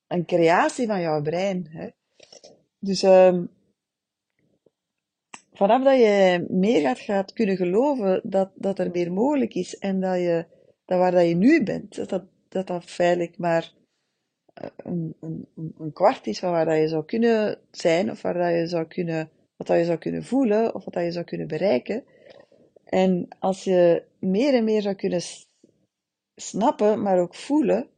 een 0.08 0.25
creatie 0.25 0.88
van 0.88 1.01
jouw 1.01 1.22
brein. 1.22 1.68
Hè? 1.70 1.90
Dus 2.80 3.04
um, 3.04 3.50
vanaf 5.62 5.84
dat 5.84 5.98
je 6.00 6.46
meer 6.50 6.96
gaat, 6.96 7.34
kunnen 7.34 7.56
geloven 7.56 8.22
dat, 8.24 8.51
dat 8.56 8.80
er 8.80 8.91
meer 8.91 9.12
mogelijk 9.12 9.53
is 9.53 9.77
en 9.77 10.00
dat 10.00 10.15
je, 10.15 10.46
dat 10.86 10.98
waar 11.00 11.12
dat 11.12 11.27
je 11.27 11.36
nu 11.36 11.63
bent, 11.63 11.96
dat 11.96 12.25
dat, 12.50 12.68
dat, 12.68 12.84
feitelijk 12.84 13.38
maar 13.38 13.74
eh, 14.53 14.70
een, 14.77 15.15
een, 15.20 15.48
een 15.77 15.94
kwart 15.94 16.27
is 16.27 16.39
van 16.39 16.51
waar 16.51 16.65
dat 16.65 16.77
je 16.77 16.88
zou 16.88 17.06
kunnen 17.06 17.60
zijn, 17.72 18.12
of 18.12 18.22
waar 18.22 18.34
dat 18.34 18.51
je 18.51 18.68
zou 18.68 18.86
kunnen, 18.86 19.30
wat 19.56 19.68
dat 19.68 19.77
je 19.77 19.86
zou 19.86 19.98
kunnen 19.98 20.24
voelen, 20.24 20.75
of 20.75 20.84
wat 20.86 20.94
dat 20.94 21.03
je 21.03 21.12
zou 21.12 21.25
kunnen 21.25 21.48
bereiken. 21.48 22.03
En 22.84 23.27
als 23.39 23.63
je 23.63 24.03
meer 24.20 24.53
en 24.53 24.63
meer 24.63 24.82
zou 24.82 24.96
kunnen 24.96 25.22
snappen, 26.36 27.01
maar 27.01 27.20
ook 27.20 27.36
voelen, 27.36 27.89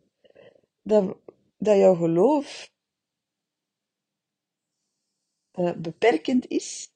dat, 0.82 1.18
dat 1.58 1.78
jouw 1.78 1.96
geloof 1.96 2.72
uh, 5.60 5.72
beperkend 5.76 6.48
is, 6.48 6.92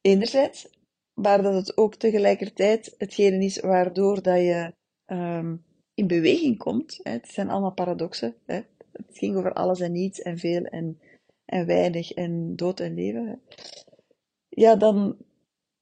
Enerzijds, 0.00 0.68
maar 1.14 1.42
dat 1.42 1.54
het 1.54 1.76
ook 1.76 1.94
tegelijkertijd 1.94 2.94
hetgene 2.98 3.44
is 3.44 3.60
waardoor 3.60 4.22
dat 4.22 4.36
je 4.36 4.74
um, 5.06 5.64
in 5.94 6.06
beweging 6.06 6.58
komt. 6.58 7.00
Het 7.02 7.28
zijn 7.28 7.50
allemaal 7.50 7.72
paradoxen. 7.72 8.34
Hè. 8.46 8.60
Het 8.92 9.18
ging 9.18 9.36
over 9.36 9.52
alles 9.52 9.80
en 9.80 9.92
niets 9.92 10.22
en 10.22 10.38
veel 10.38 10.64
en, 10.64 11.00
en 11.44 11.66
weinig 11.66 12.12
en 12.12 12.56
dood 12.56 12.80
en 12.80 12.94
leven. 12.94 13.42
Ja, 14.48 14.76
dan 14.76 15.16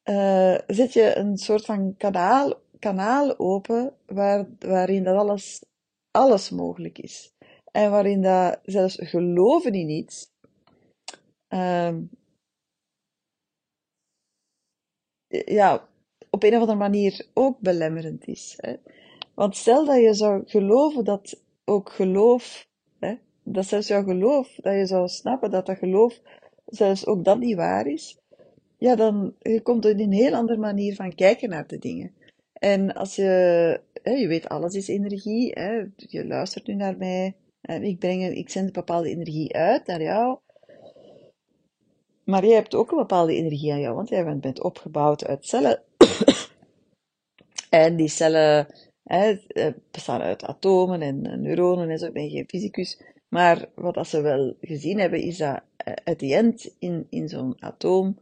uh, 0.05 0.59
zet 0.67 0.93
je 0.93 1.17
een 1.17 1.37
soort 1.37 1.65
van 1.65 1.97
kanaal, 1.97 2.55
kanaal 2.79 3.39
open 3.39 3.95
waar, 4.07 4.49
waarin 4.59 5.05
dat 5.05 5.17
alles 5.17 5.63
alles 6.11 6.51
mogelijk 6.51 6.99
is. 6.99 7.35
En 7.73 7.91
waarin 7.91 8.23
dat 8.23 8.61
zelfs 8.65 8.97
geloven 9.01 9.73
in 9.73 9.89
iets 9.89 10.31
ehm, 11.49 12.03
ja, 15.29 15.89
op 16.31 16.43
een 16.43 16.55
of 16.55 16.61
andere 16.61 16.79
manier 16.79 17.27
ook 17.35 17.59
belemmerend 17.61 18.27
is. 18.27 18.55
Hè? 18.57 18.75
Want 19.35 19.57
stel 19.57 19.85
dat 19.85 20.01
je 20.01 20.15
zou 20.15 20.43
geloven 20.47 21.05
dat 21.05 21.41
ook 21.65 21.91
geloof, 21.91 22.67
hè, 22.99 23.15
dat 23.43 23.67
zelfs 23.67 23.89
jouw 23.89 24.03
geloof, 24.03 24.55
dat 24.57 24.75
je 24.75 24.87
zou 24.87 25.09
snappen 25.09 25.51
dat 25.51 25.67
dat 25.67 25.79
geloof 25.79 26.21
zelfs 26.67 27.07
ook 27.07 27.25
dat 27.25 27.39
niet 27.39 27.57
waar 27.57 27.87
is, 27.87 28.19
ja, 28.79 28.97
dan 28.97 29.35
je 29.39 29.61
komt 29.61 29.85
er 29.85 30.01
een 30.01 30.13
heel 30.13 30.35
andere 30.35 30.59
manier 30.59 30.95
van 30.95 31.15
kijken 31.15 31.49
naar 31.49 31.67
de 31.67 31.79
dingen. 31.79 32.13
En 32.53 32.95
als 32.95 33.17
je, 33.17 33.81
hè, 34.03 34.13
je 34.13 34.29
weet, 34.29 34.49
alles 34.49 34.75
is 34.75 34.89
energie, 34.89 35.53
hè, 35.53 35.85
je 35.97 36.27
luistert 36.27 36.67
nu 36.67 36.75
naar 36.75 36.97
mij, 36.97 37.37
ik, 37.63 37.99
breng, 37.99 38.25
ik 38.25 38.51
zend 38.51 38.67
een 38.67 38.73
bepaalde 38.73 39.09
energie 39.09 39.55
uit 39.55 39.87
naar 39.87 40.03
jou. 40.03 40.39
Maar 42.31 42.45
jij 42.47 42.55
hebt 42.55 42.75
ook 42.75 42.91
een 42.91 42.99
bepaalde 42.99 43.35
energie 43.35 43.73
aan 43.73 43.81
jou, 43.81 43.95
want 43.95 44.09
jij 44.09 44.39
bent 44.39 44.63
opgebouwd 44.63 45.25
uit 45.25 45.47
cellen. 45.47 45.83
en 47.71 47.97
die 47.97 48.09
cellen 48.09 48.67
hè, 49.03 49.31
eh, 49.31 49.73
bestaan 49.91 50.21
uit 50.21 50.45
atomen 50.45 51.03
en 51.03 51.43
neuronen 51.43 51.91
en 51.91 51.99
zo. 51.99 52.07
Ik 52.07 52.13
ben 52.13 52.31
geen 52.31 52.49
fysicus. 52.49 53.01
Maar 53.29 53.69
wat 53.75 54.09
ze 54.09 54.21
wel 54.21 54.57
gezien 54.61 54.99
hebben, 54.99 55.21
is 55.21 55.37
dat 55.37 55.63
at 56.05 56.19
the 56.19 56.35
end 56.35 56.75
in, 56.79 57.07
in 57.11 57.29
zo'n 57.29 57.63
atoom, 57.63 58.19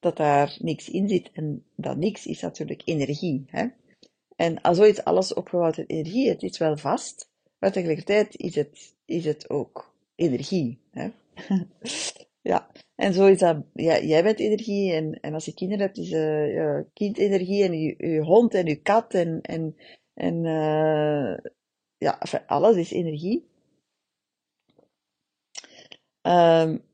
dat 0.00 0.16
daar 0.16 0.56
niks 0.60 0.88
in 0.88 1.08
zit. 1.08 1.30
En 1.32 1.64
dat 1.74 1.96
niks 1.96 2.26
is 2.26 2.40
natuurlijk 2.40 2.82
energie. 2.84 3.44
Hè? 3.46 3.66
En 4.36 4.60
als 4.60 4.76
zoiets 4.76 5.04
alles 5.04 5.34
opgebouwd 5.34 5.78
uit 5.78 5.90
energie, 5.90 6.28
het 6.28 6.42
is 6.42 6.58
wel 6.58 6.76
vast, 6.76 7.30
maar 7.58 7.72
tegelijkertijd 7.72 8.36
is 8.36 8.54
het, 8.54 8.94
is 9.04 9.24
het 9.24 9.50
ook 9.50 9.94
energie. 10.14 10.78
Hè? 10.90 11.10
ja, 12.52 12.70
en 12.96 13.12
zo 13.12 13.26
is 13.26 13.38
dat, 13.38 13.56
ja, 13.72 14.00
jij 14.00 14.22
bent 14.22 14.38
energie 14.40 14.92
en, 14.92 15.20
en 15.20 15.34
als 15.34 15.44
je 15.44 15.54
kinderen 15.54 15.84
hebt, 15.84 15.98
is 15.98 16.10
uh, 16.10 16.46
je 16.46 16.86
kind 16.92 17.18
energie 17.18 17.64
en 17.64 17.80
je, 17.80 17.94
je 17.98 18.20
hond 18.20 18.54
en 18.54 18.66
je 18.66 18.76
kat 18.76 19.14
en, 19.14 19.40
en, 19.42 19.76
en 20.14 20.44
uh, 20.44 21.36
ja, 21.96 22.20
enfin, 22.20 22.46
alles 22.46 22.76
is 22.76 22.90
energie. 22.90 23.48
Um, 26.22 26.84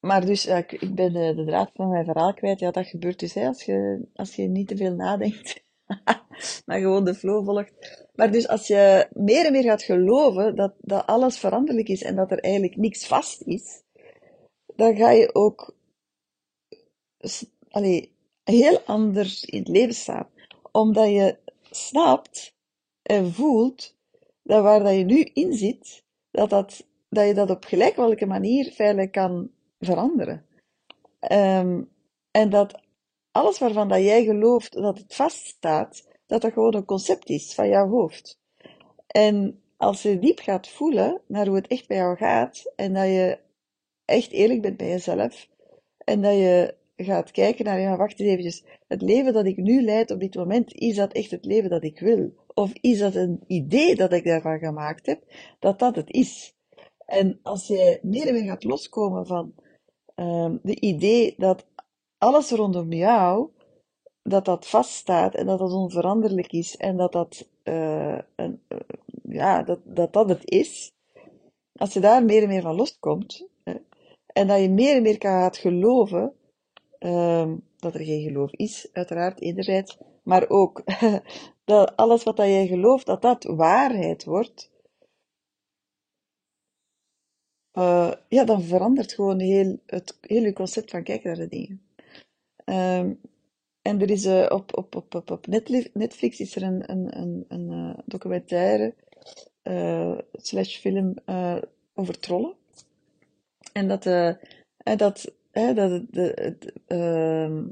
maar 0.00 0.26
dus, 0.26 0.46
uh, 0.46 0.58
ik 0.58 0.94
ben 0.94 1.12
de, 1.12 1.34
de, 1.34 1.44
draad 1.44 1.70
van 1.74 1.88
mijn 1.88 2.04
verhaal 2.04 2.34
kwijt. 2.34 2.60
Ja, 2.60 2.70
dat 2.70 2.86
gebeurt 2.86 3.18
dus 3.18 3.34
hè, 3.34 3.46
als, 3.46 3.62
je, 3.62 4.06
als 4.14 4.34
je 4.34 4.48
niet 4.48 4.68
te 4.68 4.76
veel 4.76 4.94
nadenkt, 4.94 5.64
maar 6.66 6.78
gewoon 6.78 7.04
de 7.04 7.14
flow 7.14 7.44
volgt. 7.44 8.06
Maar 8.14 8.30
dus 8.30 8.48
als 8.48 8.66
je 8.66 9.08
meer 9.12 9.46
en 9.46 9.52
meer 9.52 9.62
gaat 9.62 9.82
geloven 9.82 10.56
dat, 10.56 10.74
dat 10.80 11.06
alles 11.06 11.38
veranderlijk 11.38 11.88
is 11.88 12.02
en 12.02 12.16
dat 12.16 12.30
er 12.30 12.38
eigenlijk 12.38 12.76
niks 12.76 13.06
vast 13.06 13.42
is, 13.42 13.82
dan 14.78 14.96
ga 14.96 15.10
je 15.10 15.34
ook 15.34 15.74
allee, 17.70 18.12
heel 18.44 18.80
anders 18.80 19.44
in 19.44 19.58
het 19.58 19.68
leven 19.68 19.94
staan. 19.94 20.28
Omdat 20.72 21.08
je 21.08 21.36
snapt 21.70 22.54
en 23.02 23.32
voelt 23.32 23.96
dat 24.42 24.62
waar 24.62 24.82
dat 24.82 24.94
je 24.94 25.04
nu 25.04 25.20
in 25.22 25.52
zit, 25.52 26.04
dat, 26.30 26.50
dat, 26.50 26.86
dat 27.08 27.26
je 27.26 27.34
dat 27.34 27.50
op 27.50 27.64
gelijk 27.64 27.96
welke 27.96 28.26
manier 28.26 28.72
veilig 28.72 29.10
kan 29.10 29.50
veranderen. 29.80 30.46
Um, 31.32 31.90
en 32.30 32.50
dat 32.50 32.80
alles 33.30 33.58
waarvan 33.58 33.88
dat 33.88 34.02
jij 34.02 34.24
gelooft 34.24 34.72
dat 34.72 34.98
het 34.98 35.14
vaststaat, 35.14 36.08
dat 36.26 36.42
dat 36.42 36.52
gewoon 36.52 36.74
een 36.74 36.84
concept 36.84 37.28
is 37.28 37.54
van 37.54 37.68
jouw 37.68 37.88
hoofd. 37.88 38.38
En 39.06 39.62
als 39.76 40.02
je 40.02 40.18
diep 40.18 40.38
gaat 40.38 40.68
voelen 40.68 41.20
naar 41.26 41.46
hoe 41.46 41.56
het 41.56 41.66
echt 41.66 41.88
bij 41.88 41.96
jou 41.96 42.16
gaat, 42.16 42.72
en 42.76 42.94
dat 42.94 43.04
je 43.04 43.46
echt 44.08 44.30
eerlijk 44.32 44.62
bent 44.62 44.76
bij 44.76 44.88
jezelf, 44.88 45.48
en 46.04 46.22
dat 46.22 46.34
je 46.34 46.74
gaat 46.96 47.30
kijken 47.30 47.64
naar, 47.64 47.80
ja, 47.80 47.96
wacht 47.96 48.20
eens 48.20 48.28
eventjes, 48.28 48.64
het 48.88 49.02
leven 49.02 49.32
dat 49.32 49.46
ik 49.46 49.56
nu 49.56 49.82
leid 49.82 50.10
op 50.10 50.20
dit 50.20 50.34
moment, 50.34 50.74
is 50.74 50.96
dat 50.96 51.12
echt 51.12 51.30
het 51.30 51.44
leven 51.44 51.70
dat 51.70 51.84
ik 51.84 52.00
wil? 52.00 52.32
Of 52.54 52.72
is 52.80 52.98
dat 52.98 53.14
een 53.14 53.40
idee 53.46 53.94
dat 53.94 54.12
ik 54.12 54.24
daarvan 54.24 54.58
gemaakt 54.58 55.06
heb, 55.06 55.22
dat 55.58 55.78
dat 55.78 55.96
het 55.96 56.10
is? 56.10 56.54
En 57.06 57.38
als 57.42 57.66
je 57.66 57.98
meer 58.02 58.26
en 58.26 58.32
meer 58.32 58.44
gaat 58.44 58.64
loskomen 58.64 59.26
van 59.26 59.54
um, 60.14 60.60
de 60.62 60.80
idee 60.80 61.34
dat 61.36 61.66
alles 62.18 62.50
rondom 62.50 62.92
jou, 62.92 63.48
dat 64.22 64.44
dat 64.44 64.66
vaststaat 64.66 65.34
en 65.34 65.46
dat 65.46 65.58
dat 65.58 65.72
onveranderlijk 65.72 66.52
is 66.52 66.76
en 66.76 66.96
dat 66.96 67.12
dat, 67.12 67.48
uh, 67.64 68.18
een, 68.36 68.60
uh, 68.68 68.78
ja, 69.22 69.62
dat, 69.62 69.78
dat 69.84 70.12
dat 70.12 70.28
het 70.28 70.50
is, 70.50 70.92
als 71.76 71.92
je 71.92 72.00
daar 72.00 72.24
meer 72.24 72.42
en 72.42 72.48
meer 72.48 72.62
van 72.62 72.74
loskomt, 72.74 73.46
en 74.38 74.46
dat 74.46 74.60
je 74.60 74.70
meer 74.70 74.96
en 74.96 75.02
meer 75.02 75.16
gaat 75.18 75.56
geloven 75.56 76.32
um, 76.98 77.62
dat 77.76 77.94
er 77.94 78.04
geen 78.04 78.22
geloof 78.22 78.52
is, 78.52 78.88
uiteraard, 78.92 79.40
enerzijds, 79.40 79.98
maar 80.22 80.48
ook 80.48 80.82
dat 81.64 81.96
alles 81.96 82.22
wat 82.22 82.36
dat 82.36 82.46
jij 82.46 82.66
gelooft, 82.66 83.06
dat 83.06 83.22
dat 83.22 83.44
waarheid 83.44 84.24
wordt, 84.24 84.70
uh, 87.72 88.12
ja, 88.28 88.44
dan 88.44 88.62
verandert 88.62 89.12
gewoon 89.12 89.40
heel 89.40 89.78
het 89.86 90.18
hele 90.20 90.52
concept 90.52 90.90
van 90.90 91.02
kijken 91.02 91.28
naar 91.28 91.48
de 91.48 91.48
dingen. 91.48 91.82
Um, 92.64 93.20
en 93.82 94.00
er 94.00 94.10
is 94.10 94.24
uh, 94.26 94.46
op, 94.48 94.76
op, 94.76 94.94
op, 94.94 95.30
op, 95.30 95.46
Netflix 95.92 96.40
is 96.40 96.56
er 96.56 96.62
een, 96.62 96.90
een, 96.90 97.18
een, 97.18 97.44
een 97.48 97.70
uh, 97.70 97.98
documentaire 98.04 98.94
slash 100.32 100.78
film 100.78 101.14
over 101.94 102.18
trollen. 102.18 102.56
En 103.72 103.88
dat, 103.88 104.02
dat 104.96 105.36
hè, 105.50 105.74
dat 105.74 106.02
de, 106.10 106.56
uh, 106.88 107.66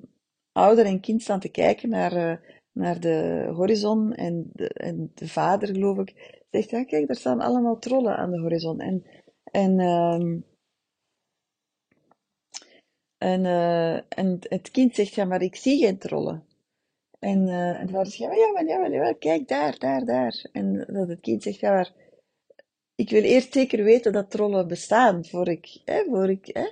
ouder 0.52 0.84
en 0.84 1.00
kind 1.00 1.22
staan 1.22 1.40
te 1.40 1.48
kijken 1.48 1.88
naar, 1.88 2.16
uh, 2.16 2.36
naar 2.72 3.00
de 3.00 3.48
horizon 3.54 4.14
en 4.14 4.50
de, 4.52 4.68
en 4.68 5.10
de 5.14 5.28
vader, 5.28 5.68
geloof 5.68 5.98
ik, 5.98 6.44
zegt, 6.50 6.70
ja 6.70 6.84
kijk, 6.84 7.06
daar 7.06 7.16
staan 7.16 7.40
allemaal 7.40 7.78
trollen 7.78 8.16
aan 8.16 8.30
de 8.30 8.40
horizon. 8.40 8.80
En, 8.80 9.04
en, 9.44 9.78
uh, 9.78 10.40
en, 13.18 13.44
uh, 13.44 13.94
en 13.94 14.38
het 14.40 14.70
kind 14.70 14.94
zegt, 14.94 15.14
ja, 15.14 15.24
maar 15.24 15.42
ik 15.42 15.56
zie 15.56 15.78
geen 15.78 15.98
trollen. 15.98 16.44
En, 17.18 17.48
en 17.48 17.86
de 17.86 17.92
vader 17.92 18.12
zegt, 18.12 18.18
ja, 18.18 18.28
maar, 18.28 18.38
ja, 18.38 18.52
maar, 18.52 18.66
ja, 18.66 18.78
maar, 18.78 18.92
ja, 18.92 19.12
kijk, 19.12 19.48
daar, 19.48 19.78
daar, 19.78 20.04
daar. 20.04 20.48
En 20.52 20.86
dat 20.88 21.08
het 21.08 21.20
kind 21.20 21.42
zegt, 21.42 21.60
ja, 21.60 21.72
maar 21.72 21.92
ik 22.96 23.10
wil 23.10 23.22
eerst 23.22 23.52
zeker 23.52 23.84
weten 23.84 24.12
dat 24.12 24.30
trollen 24.30 24.68
bestaan, 24.68 25.24
voor 25.24 25.48
ik, 25.48 25.80
hè, 25.84 26.04
voor 26.04 26.30
ik, 26.30 26.46
hè, 26.52 26.68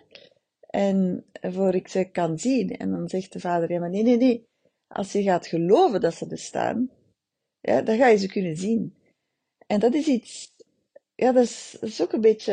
en 0.70 1.24
voor 1.40 1.74
ik 1.74 1.88
ze 1.88 2.04
kan 2.04 2.38
zien. 2.38 2.76
En 2.76 2.90
dan 2.90 3.08
zegt 3.08 3.32
de 3.32 3.40
vader, 3.40 3.72
ja, 3.72 3.80
maar 3.80 3.90
nee, 3.90 4.02
nee, 4.02 4.16
nee. 4.16 4.46
Als 4.86 5.12
je 5.12 5.22
gaat 5.22 5.46
geloven 5.46 6.00
dat 6.00 6.14
ze 6.14 6.26
bestaan, 6.26 6.90
ja, 7.60 7.82
dan 7.82 7.96
ga 7.96 8.08
je 8.08 8.16
ze 8.16 8.28
kunnen 8.28 8.56
zien. 8.56 8.94
En 9.66 9.80
dat 9.80 9.94
is 9.94 10.06
iets, 10.06 10.52
ja, 11.14 11.32
dat 11.32 11.44
is, 11.44 11.76
dat 11.80 11.88
is 11.88 12.02
ook 12.02 12.12
een 12.12 12.20
beetje, 12.20 12.52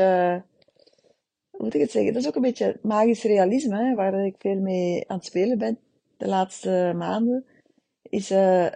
hoe 1.50 1.64
moet 1.64 1.74
ik 1.74 1.82
het 1.82 1.92
zeggen, 1.92 2.14
dat 2.14 2.22
is 2.22 2.28
ook 2.28 2.36
een 2.36 2.42
beetje 2.42 2.80
magisch 2.82 3.24
realisme, 3.24 3.78
hè, 3.78 3.96
waar 3.96 4.26
ik 4.26 4.36
veel 4.38 4.60
mee 4.60 5.10
aan 5.10 5.18
het 5.18 5.26
spelen 5.26 5.58
ben 5.58 5.80
de 6.22 6.28
laatste 6.28 6.94
maanden. 6.96 7.46
Is, 8.02 8.32
uh, 8.32 8.72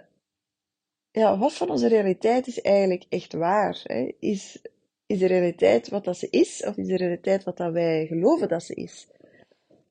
ja, 1.10 1.38
wat 1.38 1.52
van 1.52 1.70
onze 1.70 1.88
realiteit 1.88 2.46
is 2.46 2.60
eigenlijk 2.60 3.04
echt 3.08 3.32
waar? 3.32 3.80
Hè? 3.82 4.12
Is, 4.18 4.62
is 5.06 5.18
de 5.18 5.26
realiteit 5.26 5.88
wat 5.88 6.04
dat 6.04 6.16
ze 6.16 6.28
is, 6.30 6.64
of 6.64 6.76
is 6.76 6.86
de 6.86 6.96
realiteit 6.96 7.44
wat 7.44 7.56
dat 7.56 7.72
wij 7.72 8.06
geloven 8.06 8.48
dat 8.48 8.62
ze 8.62 8.74
is? 8.74 9.08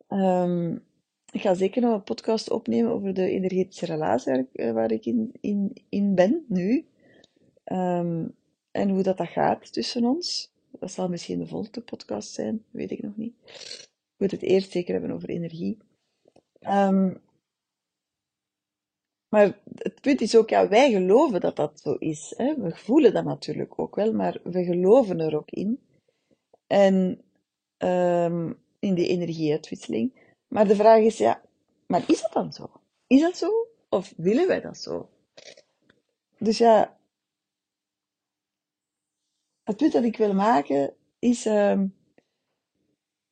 Um, 0.09 0.83
ik 1.31 1.41
ga 1.41 1.53
zeker 1.53 1.81
nog 1.81 1.93
een 1.93 2.03
podcast 2.03 2.49
opnemen 2.49 2.91
over 2.91 3.13
de 3.13 3.29
energetische 3.29 3.85
relatie 3.85 4.47
waar 4.73 4.91
ik, 4.91 5.05
in, 5.05 5.31
in, 5.41 5.73
in 5.89 6.15
ben 6.15 6.45
nu. 6.47 6.85
Um, 7.65 8.35
en 8.71 8.89
hoe 8.89 9.03
dat, 9.03 9.17
dat 9.17 9.27
gaat 9.27 9.73
tussen 9.73 10.05
ons. 10.05 10.53
Dat 10.79 10.91
zal 10.91 11.09
misschien 11.09 11.39
de 11.39 11.47
volgende 11.47 11.81
podcast 11.81 12.33
zijn, 12.33 12.63
weet 12.71 12.91
ik 12.91 13.01
nog 13.01 13.17
niet. 13.17 13.33
Ik 13.45 14.15
moet 14.17 14.31
het 14.31 14.41
eerst 14.41 14.71
zeker 14.71 14.93
hebben 14.93 15.11
over 15.11 15.29
energie. 15.29 15.77
Um, 16.69 17.17
maar 19.35 19.59
het 19.75 20.01
punt 20.01 20.21
is 20.21 20.35
ook, 20.35 20.49
ja, 20.49 20.67
wij 20.67 20.91
geloven 20.91 21.39
dat 21.39 21.55
dat 21.55 21.79
zo 21.79 21.93
is. 21.93 22.33
Hè? 22.37 22.55
We 22.57 22.75
voelen 22.75 23.13
dat 23.13 23.23
natuurlijk 23.23 23.79
ook 23.79 23.95
wel, 23.95 24.13
maar 24.13 24.39
we 24.43 24.63
geloven 24.63 25.19
er 25.19 25.35
ook 25.35 25.49
in. 25.49 25.79
En 26.67 27.21
um, 27.77 28.59
in 28.79 28.93
die 28.93 29.07
energieuitwisseling. 29.07 30.33
Maar 30.47 30.67
de 30.67 30.75
vraag 30.75 30.99
is, 30.99 31.17
ja, 31.17 31.41
maar 31.87 32.03
is 32.07 32.21
dat 32.21 32.33
dan 32.33 32.53
zo? 32.53 32.71
Is 33.07 33.21
dat 33.21 33.37
zo? 33.37 33.67
Of 33.89 34.13
willen 34.17 34.47
wij 34.47 34.61
dat 34.61 34.77
zo? 34.77 35.09
Dus 36.37 36.57
ja, 36.57 36.97
het 39.63 39.77
punt 39.77 39.93
dat 39.93 40.03
ik 40.03 40.17
wil 40.17 40.33
maken 40.33 40.93
is, 41.19 41.45
uh, 41.45 41.81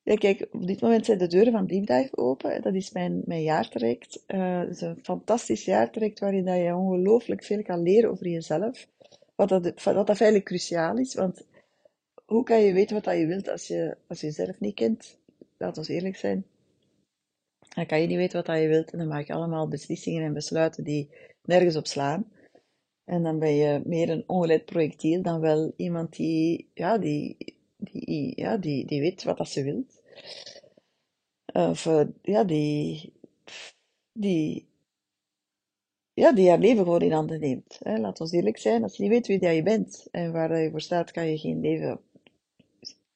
ja, 0.03 0.15
kijk, 0.15 0.47
op 0.51 0.67
dit 0.67 0.81
moment 0.81 1.05
zijn 1.05 1.17
de 1.17 1.27
deuren 1.27 1.51
van 1.51 1.67
Deep 1.67 1.85
Dive 1.85 2.17
open. 2.17 2.61
Dat 2.61 2.73
is 2.73 2.91
mijn, 2.91 3.21
mijn 3.25 3.43
jaartraject. 3.43 4.23
Uh, 4.27 4.59
het 4.59 4.69
is 4.69 4.81
een 4.81 4.99
fantastisch 5.03 5.65
jaartraject 5.65 6.19
waarin 6.19 6.45
dat 6.45 6.57
je 6.57 6.75
ongelooflijk 6.75 7.43
veel 7.43 7.61
kan 7.61 7.81
leren 7.81 8.09
over 8.09 8.27
jezelf. 8.27 8.87
wat 9.35 9.49
dat, 9.49 9.83
wat 9.83 10.07
dat 10.07 10.17
feitelijk 10.17 10.45
cruciaal 10.45 10.97
is. 10.97 11.13
Want 11.13 11.45
hoe 12.25 12.43
kan 12.43 12.61
je 12.61 12.73
weten 12.73 12.95
wat 12.95 13.03
dat 13.03 13.17
je 13.17 13.25
wilt 13.25 13.49
als 13.49 13.67
je, 13.67 13.97
als 14.07 14.21
je 14.21 14.27
jezelf 14.27 14.59
niet 14.59 14.75
kent? 14.75 15.17
Laat 15.57 15.77
ons 15.77 15.87
eerlijk 15.87 16.15
zijn. 16.15 16.45
Dan 17.75 17.85
kan 17.85 18.01
je 18.01 18.07
niet 18.07 18.17
weten 18.17 18.37
wat 18.37 18.45
dat 18.45 18.59
je 18.59 18.67
wilt 18.67 18.91
en 18.91 18.97
dan 18.97 19.07
maak 19.07 19.27
je 19.27 19.33
allemaal 19.33 19.67
beslissingen 19.67 20.23
en 20.23 20.33
besluiten 20.33 20.83
die 20.83 21.09
nergens 21.43 21.75
op 21.75 21.87
slaan. 21.87 22.31
En 23.05 23.23
dan 23.23 23.39
ben 23.39 23.55
je 23.55 23.81
meer 23.85 24.09
een 24.09 24.23
ongeleid 24.27 24.65
projectiel 24.65 25.21
dan 25.21 25.39
wel 25.39 25.73
iemand 25.75 26.15
die, 26.15 26.69
ja, 26.73 26.97
die, 26.97 27.37
die, 27.91 28.34
ja, 28.36 28.58
die, 28.58 28.86
die 28.86 29.02
weet 29.02 29.24
wat 29.24 29.38
dat 29.38 29.50
ze 29.50 29.63
wilt. 29.63 30.02
Of 31.46 31.86
uh, 31.86 32.08
ja, 32.22 32.43
die, 32.43 33.13
die, 34.13 34.67
ja, 36.13 36.32
die 36.32 36.50
haar 36.50 36.60
leven 36.60 36.84
gewoon 36.84 37.02
in 37.02 37.12
handen 37.12 37.39
neemt. 37.39 37.80
Hè. 37.84 37.98
Laat 37.98 38.19
ons 38.19 38.32
eerlijk 38.32 38.58
zijn, 38.58 38.84
als 38.84 38.96
je 38.96 39.04
niet 39.04 39.12
weet 39.12 39.28
wie 39.28 39.39
dat 39.39 39.56
je 39.56 39.63
bent 39.63 40.08
en 40.12 40.32
waar 40.32 40.62
je 40.62 40.72
voor 40.72 40.82
staat, 40.82 41.12
kan 41.12 41.28
je 41.28 41.38
geen 41.38 41.62
leven 41.62 42.00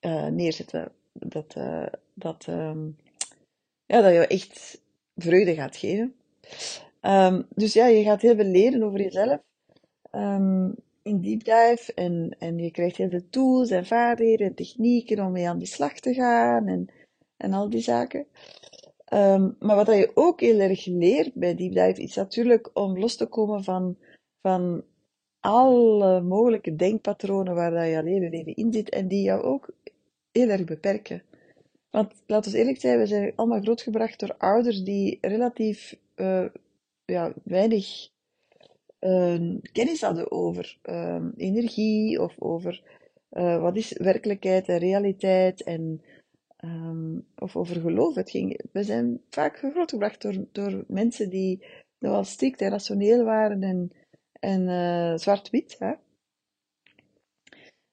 uh, 0.01 0.27
neerzetten 0.27 0.91
dat, 1.13 1.55
uh, 1.57 1.87
dat, 2.13 2.47
um, 2.47 2.97
ja, 3.85 4.01
dat 4.01 4.13
je 4.13 4.27
echt 4.27 4.81
vreugde 5.15 5.53
gaat 5.53 5.75
geven. 5.75 6.15
Um, 7.01 7.47
dus 7.55 7.73
ja, 7.73 7.85
je 7.85 8.03
gaat 8.03 8.21
heel 8.21 8.35
veel 8.35 8.45
leren 8.45 8.83
over 8.83 9.01
jezelf 9.01 9.39
um, 10.11 10.75
in 11.07 11.21
deep 11.21 11.43
dive 11.43 11.91
en, 11.95 12.35
en 12.39 12.57
je 12.57 12.71
krijgt 12.71 12.97
heel 12.97 13.09
veel 13.09 13.29
tools 13.29 13.69
en 13.69 13.85
vaardigheden 13.85 14.47
en 14.47 14.55
technieken 14.55 15.25
om 15.25 15.31
mee 15.31 15.49
aan 15.49 15.59
de 15.59 15.65
slag 15.65 15.93
te 15.93 16.13
gaan 16.13 16.67
en, 16.67 16.87
en 17.37 17.53
al 17.53 17.69
die 17.69 17.81
zaken. 17.81 18.25
Um, 19.13 19.55
maar 19.59 19.75
wat 19.75 19.87
je 19.87 20.11
ook 20.13 20.39
heel 20.39 20.59
erg 20.59 20.85
leert 20.85 21.33
bij 21.33 21.55
deep 21.55 21.73
dive 21.73 22.01
is 22.01 22.15
natuurlijk 22.15 22.69
om 22.73 22.99
los 22.99 23.15
te 23.15 23.25
komen 23.25 23.63
van, 23.63 23.97
van 24.41 24.83
alle 25.39 26.21
mogelijke 26.21 26.75
denkpatronen 26.75 27.55
waar 27.55 27.87
je 27.87 27.97
al 27.97 28.05
hele 28.05 28.29
leven 28.29 28.55
in 28.55 28.73
zit 28.73 28.89
en 28.89 29.07
die 29.07 29.21
jou 29.21 29.41
ook 29.43 29.69
heel 30.31 30.49
erg 30.49 30.63
beperken. 30.63 31.23
Want 31.89 32.13
laten 32.25 32.51
we 32.51 32.57
eerlijk 32.57 32.79
zijn, 32.79 32.99
we 32.99 33.05
zijn 33.05 33.33
allemaal 33.35 33.61
grootgebracht 33.61 34.19
door 34.19 34.35
ouders 34.37 34.83
die 34.83 35.17
relatief 35.21 35.99
uh, 36.15 36.45
ja, 37.05 37.33
weinig 37.43 38.09
uh, 38.99 39.55
kennis 39.71 40.01
hadden 40.01 40.31
over 40.31 40.77
uh, 40.83 41.25
energie 41.35 42.21
of 42.21 42.35
over 42.39 42.81
uh, 43.31 43.61
wat 43.61 43.75
is 43.75 43.97
werkelijkheid 43.97 44.67
en 44.67 44.77
realiteit 44.77 45.63
en 45.63 46.01
um, 46.63 47.25
of 47.35 47.55
over 47.55 47.81
geloof. 47.81 48.15
Het 48.15 48.29
ging, 48.29 48.61
we 48.71 48.83
zijn 48.83 49.21
vaak 49.29 49.57
grootgebracht 49.57 50.21
door, 50.21 50.45
door 50.51 50.83
mensen 50.87 51.29
die 51.29 51.65
nogal 51.99 52.23
strikt 52.23 52.61
en 52.61 52.69
rationeel 52.69 53.23
waren 53.23 53.63
en, 53.63 53.91
en 54.39 55.19
zwart-wit. 55.19 55.75
Hè? 55.79 55.93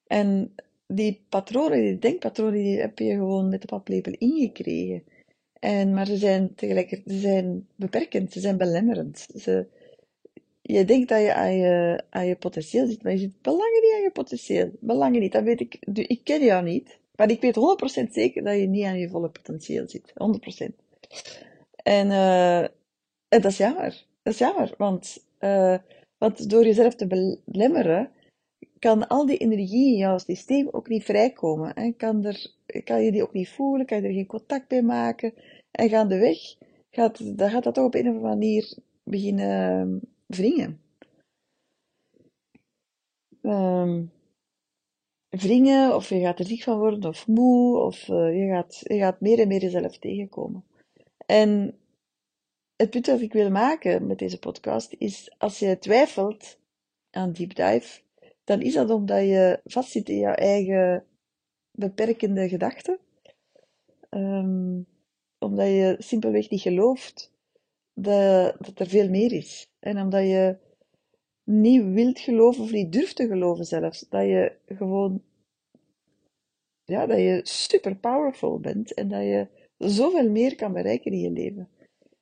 En 0.06 0.54
die 0.86 1.24
patronen, 1.28 1.80
die 1.80 1.98
denkpatronen, 1.98 2.52
die 2.52 2.80
heb 2.80 2.98
je 2.98 3.10
gewoon 3.10 3.48
met 3.48 3.60
de 3.60 3.66
paplepel 3.66 4.12
ingekregen. 4.18 5.04
En, 5.60 5.94
maar 5.94 6.06
ze 6.06 6.16
zijn 6.16 6.54
tegelijkertijd 6.54 7.10
ze 7.14 7.20
zijn 7.20 7.68
beperkend, 7.76 8.32
ze 8.32 8.40
zijn 8.40 8.56
belemmerend. 8.56 9.26
Ze, 9.36 9.66
je 10.66 10.84
denkt 10.84 11.08
dat 11.08 11.20
je 11.20 11.34
aan, 11.34 11.56
je 11.56 12.02
aan 12.10 12.26
je 12.26 12.36
potentieel 12.36 12.86
zit, 12.86 13.02
maar 13.02 13.12
je 13.12 13.18
zit 13.18 13.42
belangen 13.42 13.80
niet 13.82 13.94
aan 13.94 14.02
je 14.02 14.10
potentieel. 14.12 14.70
Belangen 14.80 15.20
niet, 15.20 15.32
dat 15.32 15.42
weet 15.42 15.60
ik. 15.60 15.78
Ik 15.92 16.20
ken 16.24 16.44
jou 16.44 16.64
niet, 16.64 16.98
maar 17.16 17.30
ik 17.30 17.40
weet 17.40 17.56
100% 18.08 18.12
zeker 18.12 18.44
dat 18.44 18.56
je 18.56 18.66
niet 18.66 18.84
aan 18.84 18.98
je 18.98 19.08
volle 19.08 19.28
potentieel 19.28 19.88
zit. 19.88 20.12
100%. 20.12 20.74
En, 21.76 22.06
uh, 22.06 22.60
en 22.60 22.70
dat 23.28 23.44
is 23.44 23.56
jammer. 23.56 24.04
Dat 24.22 24.32
is 24.32 24.38
jammer, 24.38 24.74
want, 24.78 25.24
uh, 25.40 25.78
want 26.18 26.50
door 26.50 26.64
jezelf 26.64 26.94
te 26.94 27.06
belemmeren, 27.06 28.10
kan 28.78 29.08
al 29.08 29.26
die 29.26 29.38
energie 29.38 29.92
in 29.92 29.96
jouw 29.96 30.18
systeem 30.18 30.68
ook 30.70 30.88
niet 30.88 31.04
vrijkomen. 31.04 31.72
Hè? 31.74 31.90
Kan, 31.90 32.24
er, 32.24 32.52
kan 32.84 33.02
je 33.02 33.12
die 33.12 33.22
ook 33.22 33.32
niet 33.32 33.48
voelen, 33.48 33.86
kan 33.86 34.00
je 34.00 34.08
er 34.08 34.14
geen 34.14 34.26
contact 34.26 34.70
mee 34.70 34.82
maken. 34.82 35.34
En 35.70 35.88
gaandeweg 35.88 36.38
gaat, 36.90 37.38
dan 37.38 37.50
gaat 37.50 37.64
dat 37.64 37.74
toch 37.74 37.84
op 37.84 37.94
een 37.94 38.08
of 38.08 38.14
andere 38.14 38.28
manier 38.28 38.76
beginnen 39.02 40.00
wringen. 40.26 40.80
Um, 43.42 44.12
wringen, 45.28 45.94
of 45.94 46.08
je 46.08 46.20
gaat 46.20 46.38
er 46.38 46.44
ziek 46.44 46.62
van 46.62 46.78
worden, 46.78 47.08
of 47.08 47.26
moe, 47.26 47.78
of 47.78 48.08
uh, 48.08 48.38
je, 48.38 48.48
gaat, 48.48 48.80
je 48.82 48.98
gaat 48.98 49.20
meer 49.20 49.38
en 49.38 49.48
meer 49.48 49.60
jezelf 49.60 49.98
tegenkomen. 49.98 50.64
En 51.26 51.78
het 52.76 52.90
punt 52.90 53.04
dat 53.04 53.20
ik 53.20 53.32
wil 53.32 53.50
maken 53.50 54.06
met 54.06 54.18
deze 54.18 54.38
podcast 54.38 54.94
is, 54.98 55.34
als 55.38 55.58
je 55.58 55.78
twijfelt 55.78 56.58
aan 57.10 57.32
deep 57.32 57.54
dive, 57.54 58.02
dan 58.44 58.60
is 58.60 58.74
dat 58.74 58.90
omdat 58.90 59.20
je 59.20 59.60
vastzit 59.64 60.08
in 60.08 60.18
jouw 60.18 60.34
eigen 60.34 61.04
beperkende 61.70 62.48
gedachten. 62.48 62.98
Um, 64.10 64.86
omdat 65.38 65.66
je 65.66 65.96
simpelweg 65.98 66.50
niet 66.50 66.60
gelooft 66.60 67.32
dat, 67.94 68.56
dat 68.58 68.78
er 68.78 68.86
veel 68.86 69.08
meer 69.08 69.32
is. 69.32 69.66
En 69.80 70.00
omdat 70.00 70.22
je 70.22 70.56
niet 71.44 71.84
wilt 71.84 72.18
geloven 72.18 72.62
of 72.62 72.72
niet 72.72 72.92
durft 72.92 73.16
te 73.16 73.26
geloven 73.26 73.64
zelfs. 73.64 74.06
Dat 74.08 74.22
je 74.22 74.52
gewoon, 74.66 75.22
ja, 76.84 77.06
dat 77.06 77.18
je 77.18 77.40
super 77.42 77.96
powerful 77.96 78.60
bent 78.60 78.94
en 78.94 79.08
dat 79.08 79.22
je 79.22 79.46
zoveel 79.78 80.30
meer 80.30 80.54
kan 80.54 80.72
bereiken 80.72 81.12
in 81.12 81.20
je 81.20 81.30
leven. 81.30 81.68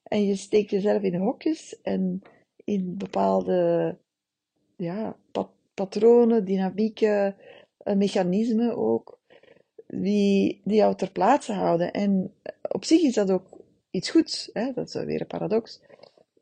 En 0.02 0.26
je 0.26 0.36
steekt 0.36 0.70
jezelf 0.70 1.02
in 1.02 1.14
hokjes 1.14 1.80
en 1.82 2.22
in 2.64 2.96
bepaalde 2.96 3.96
ja, 4.76 5.16
patronen, 5.74 6.44
dynamieken, 6.44 7.36
uh, 7.84 7.94
mechanismen 7.94 8.76
ook, 8.76 9.18
die, 9.86 10.60
die 10.64 10.76
jou 10.76 10.96
ter 10.96 11.10
plaatse 11.10 11.52
houden. 11.52 11.92
En 11.92 12.34
op 12.68 12.84
zich 12.84 13.02
is 13.02 13.14
dat 13.14 13.30
ook 13.30 13.61
iets 13.92 14.10
goeds, 14.10 14.50
hè? 14.52 14.72
dat 14.72 14.88
is 14.88 14.94
weer 14.94 15.20
een 15.20 15.26
paradox. 15.26 15.80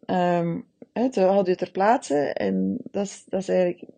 Um, 0.06 0.66
hè, 0.92 1.12
ze 1.12 1.20
houden 1.20 1.52
je 1.52 1.58
ter 1.58 1.70
plaatse 1.70 2.32
en 2.32 2.78
dat 2.90 3.04
is, 3.04 3.24
dat 3.24 3.40
is 3.40 3.48
eigenlijk 3.48 3.92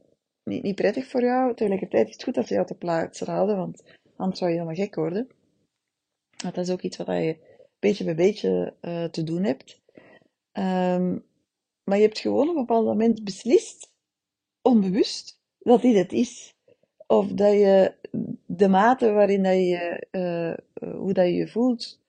niet, 0.44 0.74
prettig 0.74 1.06
voor 1.06 1.22
jou. 1.22 1.54
Tegelijkertijd 1.54 2.08
is 2.08 2.12
het 2.12 2.22
goed 2.22 2.34
dat 2.34 2.46
ze 2.46 2.54
jou 2.54 2.66
ter 2.66 2.76
plaatse 2.76 3.24
houden, 3.24 3.56
want 3.56 3.82
anders 4.16 4.38
zou 4.38 4.50
je 4.50 4.56
helemaal 4.56 4.84
gek 4.84 4.94
worden. 4.94 5.28
Dat 6.36 6.56
is 6.56 6.70
ook 6.70 6.82
iets 6.82 6.96
wat 6.96 7.06
je 7.06 7.36
beetje 7.78 8.04
bij 8.04 8.14
beetje 8.14 8.74
uh, 8.80 9.04
te 9.04 9.22
doen 9.22 9.42
hebt. 9.42 9.80
Um, 10.52 11.24
maar 11.84 11.96
je 11.96 12.04
hebt 12.04 12.18
gewoon 12.18 12.48
op 12.48 12.54
een 12.54 12.60
bepaald 12.60 12.84
moment 12.84 13.24
beslist 13.24 13.90
onbewust 14.62 15.40
dat 15.58 15.82
dit 15.82 15.96
het 15.96 16.12
is. 16.12 16.54
Of 17.06 17.28
dat 17.28 17.52
je 17.52 17.94
de 18.46 18.68
mate 18.68 19.12
waarin 19.12 19.42
dat 19.42 19.54
je, 19.54 20.06
uh, 20.10 20.90
hoe 20.94 21.12
dat 21.12 21.26
je 21.26 21.34
je 21.34 21.48
voelt, 21.48 22.01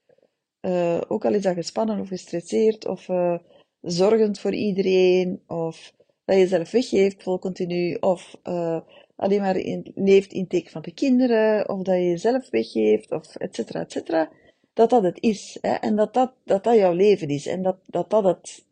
uh, 0.66 1.02
ook 1.08 1.26
al 1.26 1.34
is 1.34 1.42
dat 1.42 1.54
gespannen 1.54 2.00
of 2.00 2.08
gestresseerd 2.08 2.88
of 2.88 3.08
uh, 3.08 3.38
zorgend 3.82 4.40
voor 4.40 4.54
iedereen, 4.54 5.42
of 5.48 5.94
dat 6.26 6.36
je 6.36 6.42
jezelf 6.42 6.72
weggeeft 6.72 7.24
vol 7.24 7.40
continu, 7.40 7.94
of 8.00 8.36
alleen 9.16 9.42
maar 9.42 9.56
leeft 9.96 10.34
in 10.34 10.48
teken 10.48 10.72
van 10.72 10.82
de 10.82 10.94
kinderen, 10.94 11.70
of 11.70 11.82
dat 11.82 11.96
je 11.96 12.08
jezelf 12.10 12.50
weggeeft, 12.50 13.12
of 13.12 13.36
et 13.36 13.56
cetera, 13.56 13.80
et 13.80 13.92
cetera, 13.92 14.32
dat 14.74 14.90
dat 14.90 15.04
het 15.04 15.18
is. 15.22 15.58
Hè? 15.62 15.74
En 15.74 15.96
dat 15.96 16.14
dat, 16.14 16.34
dat 16.44 16.64
dat 16.64 16.76
jouw 16.76 16.94
leven 16.94 17.30
is. 17.30 17.46
En 17.46 17.62
dat 17.62 17.78
dat, 17.86 18.10
dat 18.10 18.24
het 18.24 18.64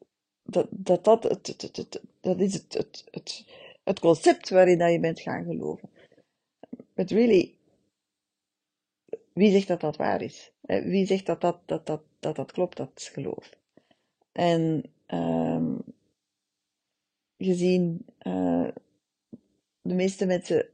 dat, 0.44 0.68
dat, 0.70 1.04
dat, 1.04 1.24
het, 1.24 2.02
dat 2.22 2.40
is 2.40 2.54
het, 2.54 2.74
het, 2.74 3.04
het, 3.12 3.46
het 3.84 4.00
concept 4.00 4.50
waarin 4.50 4.78
dat 4.78 4.92
je 4.92 5.00
bent 5.00 5.20
gaan 5.20 5.44
geloven. 5.44 5.90
But 6.94 7.12
really, 7.12 7.56
wie 9.42 9.52
zegt 9.52 9.68
dat 9.68 9.82
dat 9.82 9.98
waar 9.98 10.22
is? 10.22 10.52
Wie 10.62 11.06
zegt 11.06 11.26
dat 11.26 11.42
dat, 11.42 11.60
dat, 11.66 11.86
dat, 11.86 12.02
dat, 12.20 12.36
dat 12.36 12.52
klopt, 12.52 12.78
dat 12.78 13.10
geloof? 13.14 13.58
En 14.32 14.84
um, 15.08 15.84
gezien 17.38 18.06
uh, 18.28 18.68
de 19.82 19.94
meeste 19.94 20.26
mensen 20.26 20.70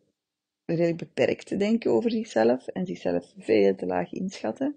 redelijk 0.65 0.97
beperkt 0.97 1.59
denken 1.59 1.91
over 1.91 2.11
zichzelf 2.11 2.67
en 2.67 2.85
zichzelf 2.85 3.33
veel 3.37 3.75
te 3.75 3.85
laag 3.85 4.11
inschatten, 4.11 4.75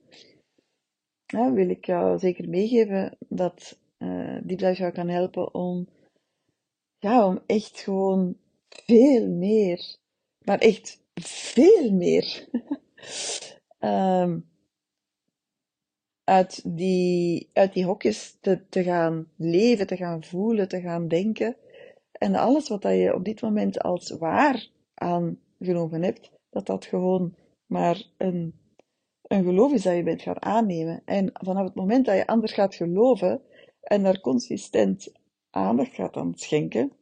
wil 1.55 1.69
ik 1.69 1.85
jou 1.85 2.19
zeker 2.19 2.49
meegeven 2.49 3.17
dat 3.29 3.79
uh, 3.99 4.39
die 4.43 4.57
jou 4.57 4.93
kan 4.93 5.09
helpen 5.09 5.55
om 5.55 5.89
ja, 6.99 7.27
om 7.27 7.41
echt 7.47 7.81
gewoon 7.81 8.37
veel 8.69 9.29
meer, 9.29 9.97
maar 10.45 10.59
echt 10.59 11.03
veel 11.15 11.93
meer, 11.93 12.49
um, 13.81 14.49
uit, 16.25 16.63
die, 16.65 17.49
uit 17.53 17.73
die 17.73 17.85
hokjes 17.85 18.37
te, 18.41 18.69
te 18.69 18.83
gaan 18.83 19.29
leven, 19.37 19.87
te 19.87 19.97
gaan 19.97 20.25
voelen, 20.25 20.69
te 20.69 20.81
gaan 20.81 21.09
denken. 21.09 21.57
En 22.13 22.35
alles 22.35 22.69
wat 22.69 22.83
dat 22.83 22.93
je 22.93 23.15
op 23.15 23.25
dit 23.25 23.41
moment 23.41 23.83
als 23.83 24.11
waar 24.11 24.69
aangenomen 24.95 26.03
hebt, 26.03 26.31
dat 26.51 26.67
dat 26.67 26.85
gewoon 26.85 27.35
maar 27.67 28.03
een, 28.17 28.55
een 29.23 29.45
geloof 29.45 29.73
is 29.73 29.83
dat 29.83 29.97
je 29.97 30.03
bent 30.03 30.23
gaan 30.23 30.43
aannemen. 30.43 31.03
En 31.05 31.31
vanaf 31.33 31.65
het 31.65 31.75
moment 31.75 32.07
dat 32.07 32.17
je 32.17 32.27
anders 32.27 32.53
gaat 32.53 32.75
geloven 32.75 33.43
en 33.81 34.03
daar 34.03 34.21
consistent 34.21 35.13
aandacht 35.51 35.95
gaat 35.95 36.17
aan 36.17 36.33
schenken, 36.35 36.93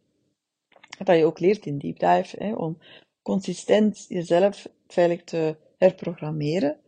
dat 1.04 1.16
je 1.16 1.24
ook 1.24 1.38
leert 1.38 1.66
in 1.66 1.78
deep 1.78 1.98
dive, 1.98 2.44
hè, 2.44 2.54
om 2.54 2.78
consistent 3.22 4.04
jezelf 4.08 4.68
veilig 4.86 5.24
te 5.24 5.56
herprogrammeren, 5.78 6.80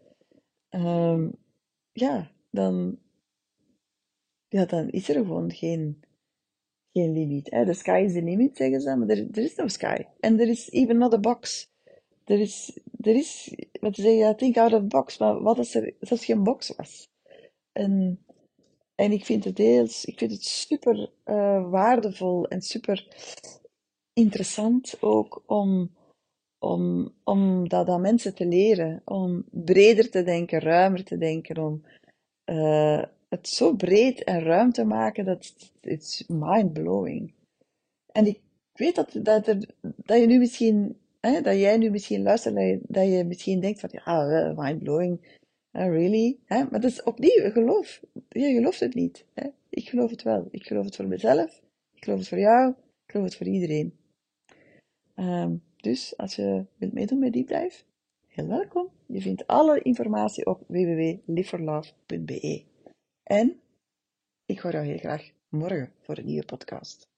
um, 0.70 1.32
ja, 1.92 2.30
dan, 2.50 2.98
ja, 4.48 4.64
dan 4.64 4.90
is 4.90 5.08
er 5.08 5.14
gewoon 5.14 5.52
geen, 5.52 6.02
geen 6.92 7.12
limiet. 7.12 7.50
Hè. 7.50 7.64
The 7.64 7.72
sky 7.72 8.02
is 8.04 8.12
the 8.12 8.22
limit, 8.22 8.56
zeggen 8.56 8.80
ze, 8.80 8.96
maar 8.96 9.08
er, 9.08 9.38
is 9.38 9.54
no 9.54 9.68
sky. 9.68 10.04
En 10.20 10.40
er 10.40 10.48
is 10.48 10.70
even 10.70 10.98
not 10.98 11.14
a 11.14 11.18
box. 11.18 11.68
Er 12.24 12.40
is, 12.40 12.80
er 13.00 13.14
is, 13.14 13.54
wat 13.80 13.94
ze 13.94 14.02
zeggen, 14.02 14.36
think 14.36 14.56
out 14.56 14.72
of 14.72 14.86
box, 14.86 15.18
maar 15.18 15.42
wat 15.42 15.58
als 15.58 15.74
er 15.74 15.94
zelfs 16.00 16.24
geen 16.24 16.42
box 16.42 16.76
was? 16.76 17.08
En, 17.72 18.24
en 18.94 19.12
ik 19.12 19.24
vind 19.24 19.44
het 19.44 19.56
deels, 19.56 20.04
ik 20.04 20.18
vind 20.18 20.30
het 20.30 20.44
super 20.44 21.10
uh, 21.24 21.70
waardevol 21.70 22.48
en 22.48 22.62
super 22.62 23.08
interessant 24.12 24.96
ook 25.00 25.42
om, 25.46 25.94
om, 26.60 27.12
om 27.24 27.68
dat 27.68 27.88
aan 27.88 28.00
mensen 28.00 28.34
te 28.34 28.46
leren, 28.46 29.02
om 29.04 29.44
breder 29.50 30.10
te 30.10 30.22
denken, 30.22 30.60
ruimer 30.60 31.04
te 31.04 31.18
denken, 31.18 31.58
om 31.58 31.82
uh, 32.50 33.02
het 33.28 33.48
zo 33.48 33.74
breed 33.74 34.24
en 34.24 34.40
ruim 34.40 34.72
te 34.72 34.84
maken 34.84 35.24
dat 35.24 35.54
it's 35.80 36.24
mind-blowing. 36.28 37.32
En 38.12 38.26
ik 38.26 38.40
weet 38.72 38.94
dat, 38.94 39.18
dat, 39.22 39.46
er, 39.46 39.68
dat 39.80 40.20
je 40.20 40.26
nu 40.26 40.38
misschien, 40.38 40.96
hè, 41.20 41.40
dat 41.40 41.54
jij 41.54 41.76
nu 41.76 41.90
misschien 41.90 42.22
luistert, 42.22 42.54
dat 42.54 42.64
je, 42.64 42.80
dat 42.82 43.08
je 43.08 43.24
misschien 43.24 43.60
denkt 43.60 43.80
van, 43.80 43.90
ja, 43.92 44.52
mind-blowing, 44.56 45.38
uh, 45.72 45.88
really? 45.88 46.38
Hè? 46.44 46.64
Maar 46.70 46.80
dat 46.80 46.90
is 46.90 47.02
opnieuw, 47.02 47.50
geloof. 47.50 48.00
Je 48.28 48.52
gelooft 48.52 48.80
het 48.80 48.94
niet. 48.94 49.24
Hè? 49.34 49.48
Ik 49.68 49.88
geloof 49.88 50.10
het 50.10 50.22
wel. 50.22 50.48
Ik 50.50 50.66
geloof 50.66 50.84
het 50.84 50.96
voor 50.96 51.06
mezelf, 51.06 51.62
ik 51.94 52.04
geloof 52.04 52.18
het 52.18 52.28
voor 52.28 52.38
jou, 52.38 52.70
ik 52.70 53.10
geloof 53.10 53.26
het 53.26 53.36
voor 53.36 53.46
iedereen. 53.46 53.98
Um, 55.16 55.62
dus 55.80 56.16
als 56.16 56.36
je 56.36 56.64
wilt 56.76 56.92
meedoen 56.92 57.18
met 57.18 57.32
Deep 57.32 57.48
Dive, 57.48 57.82
heel 58.26 58.46
welkom. 58.46 58.88
Je 59.06 59.20
vindt 59.20 59.46
alle 59.46 59.82
informatie 59.82 60.46
op 60.46 60.64
www.liveforlove.be. 60.66 62.64
En 63.22 63.60
ik 64.46 64.58
hoor 64.58 64.72
jou 64.72 64.86
heel 64.86 64.98
graag 64.98 65.30
morgen 65.48 65.92
voor 66.00 66.18
een 66.18 66.26
nieuwe 66.26 66.44
podcast. 66.44 67.09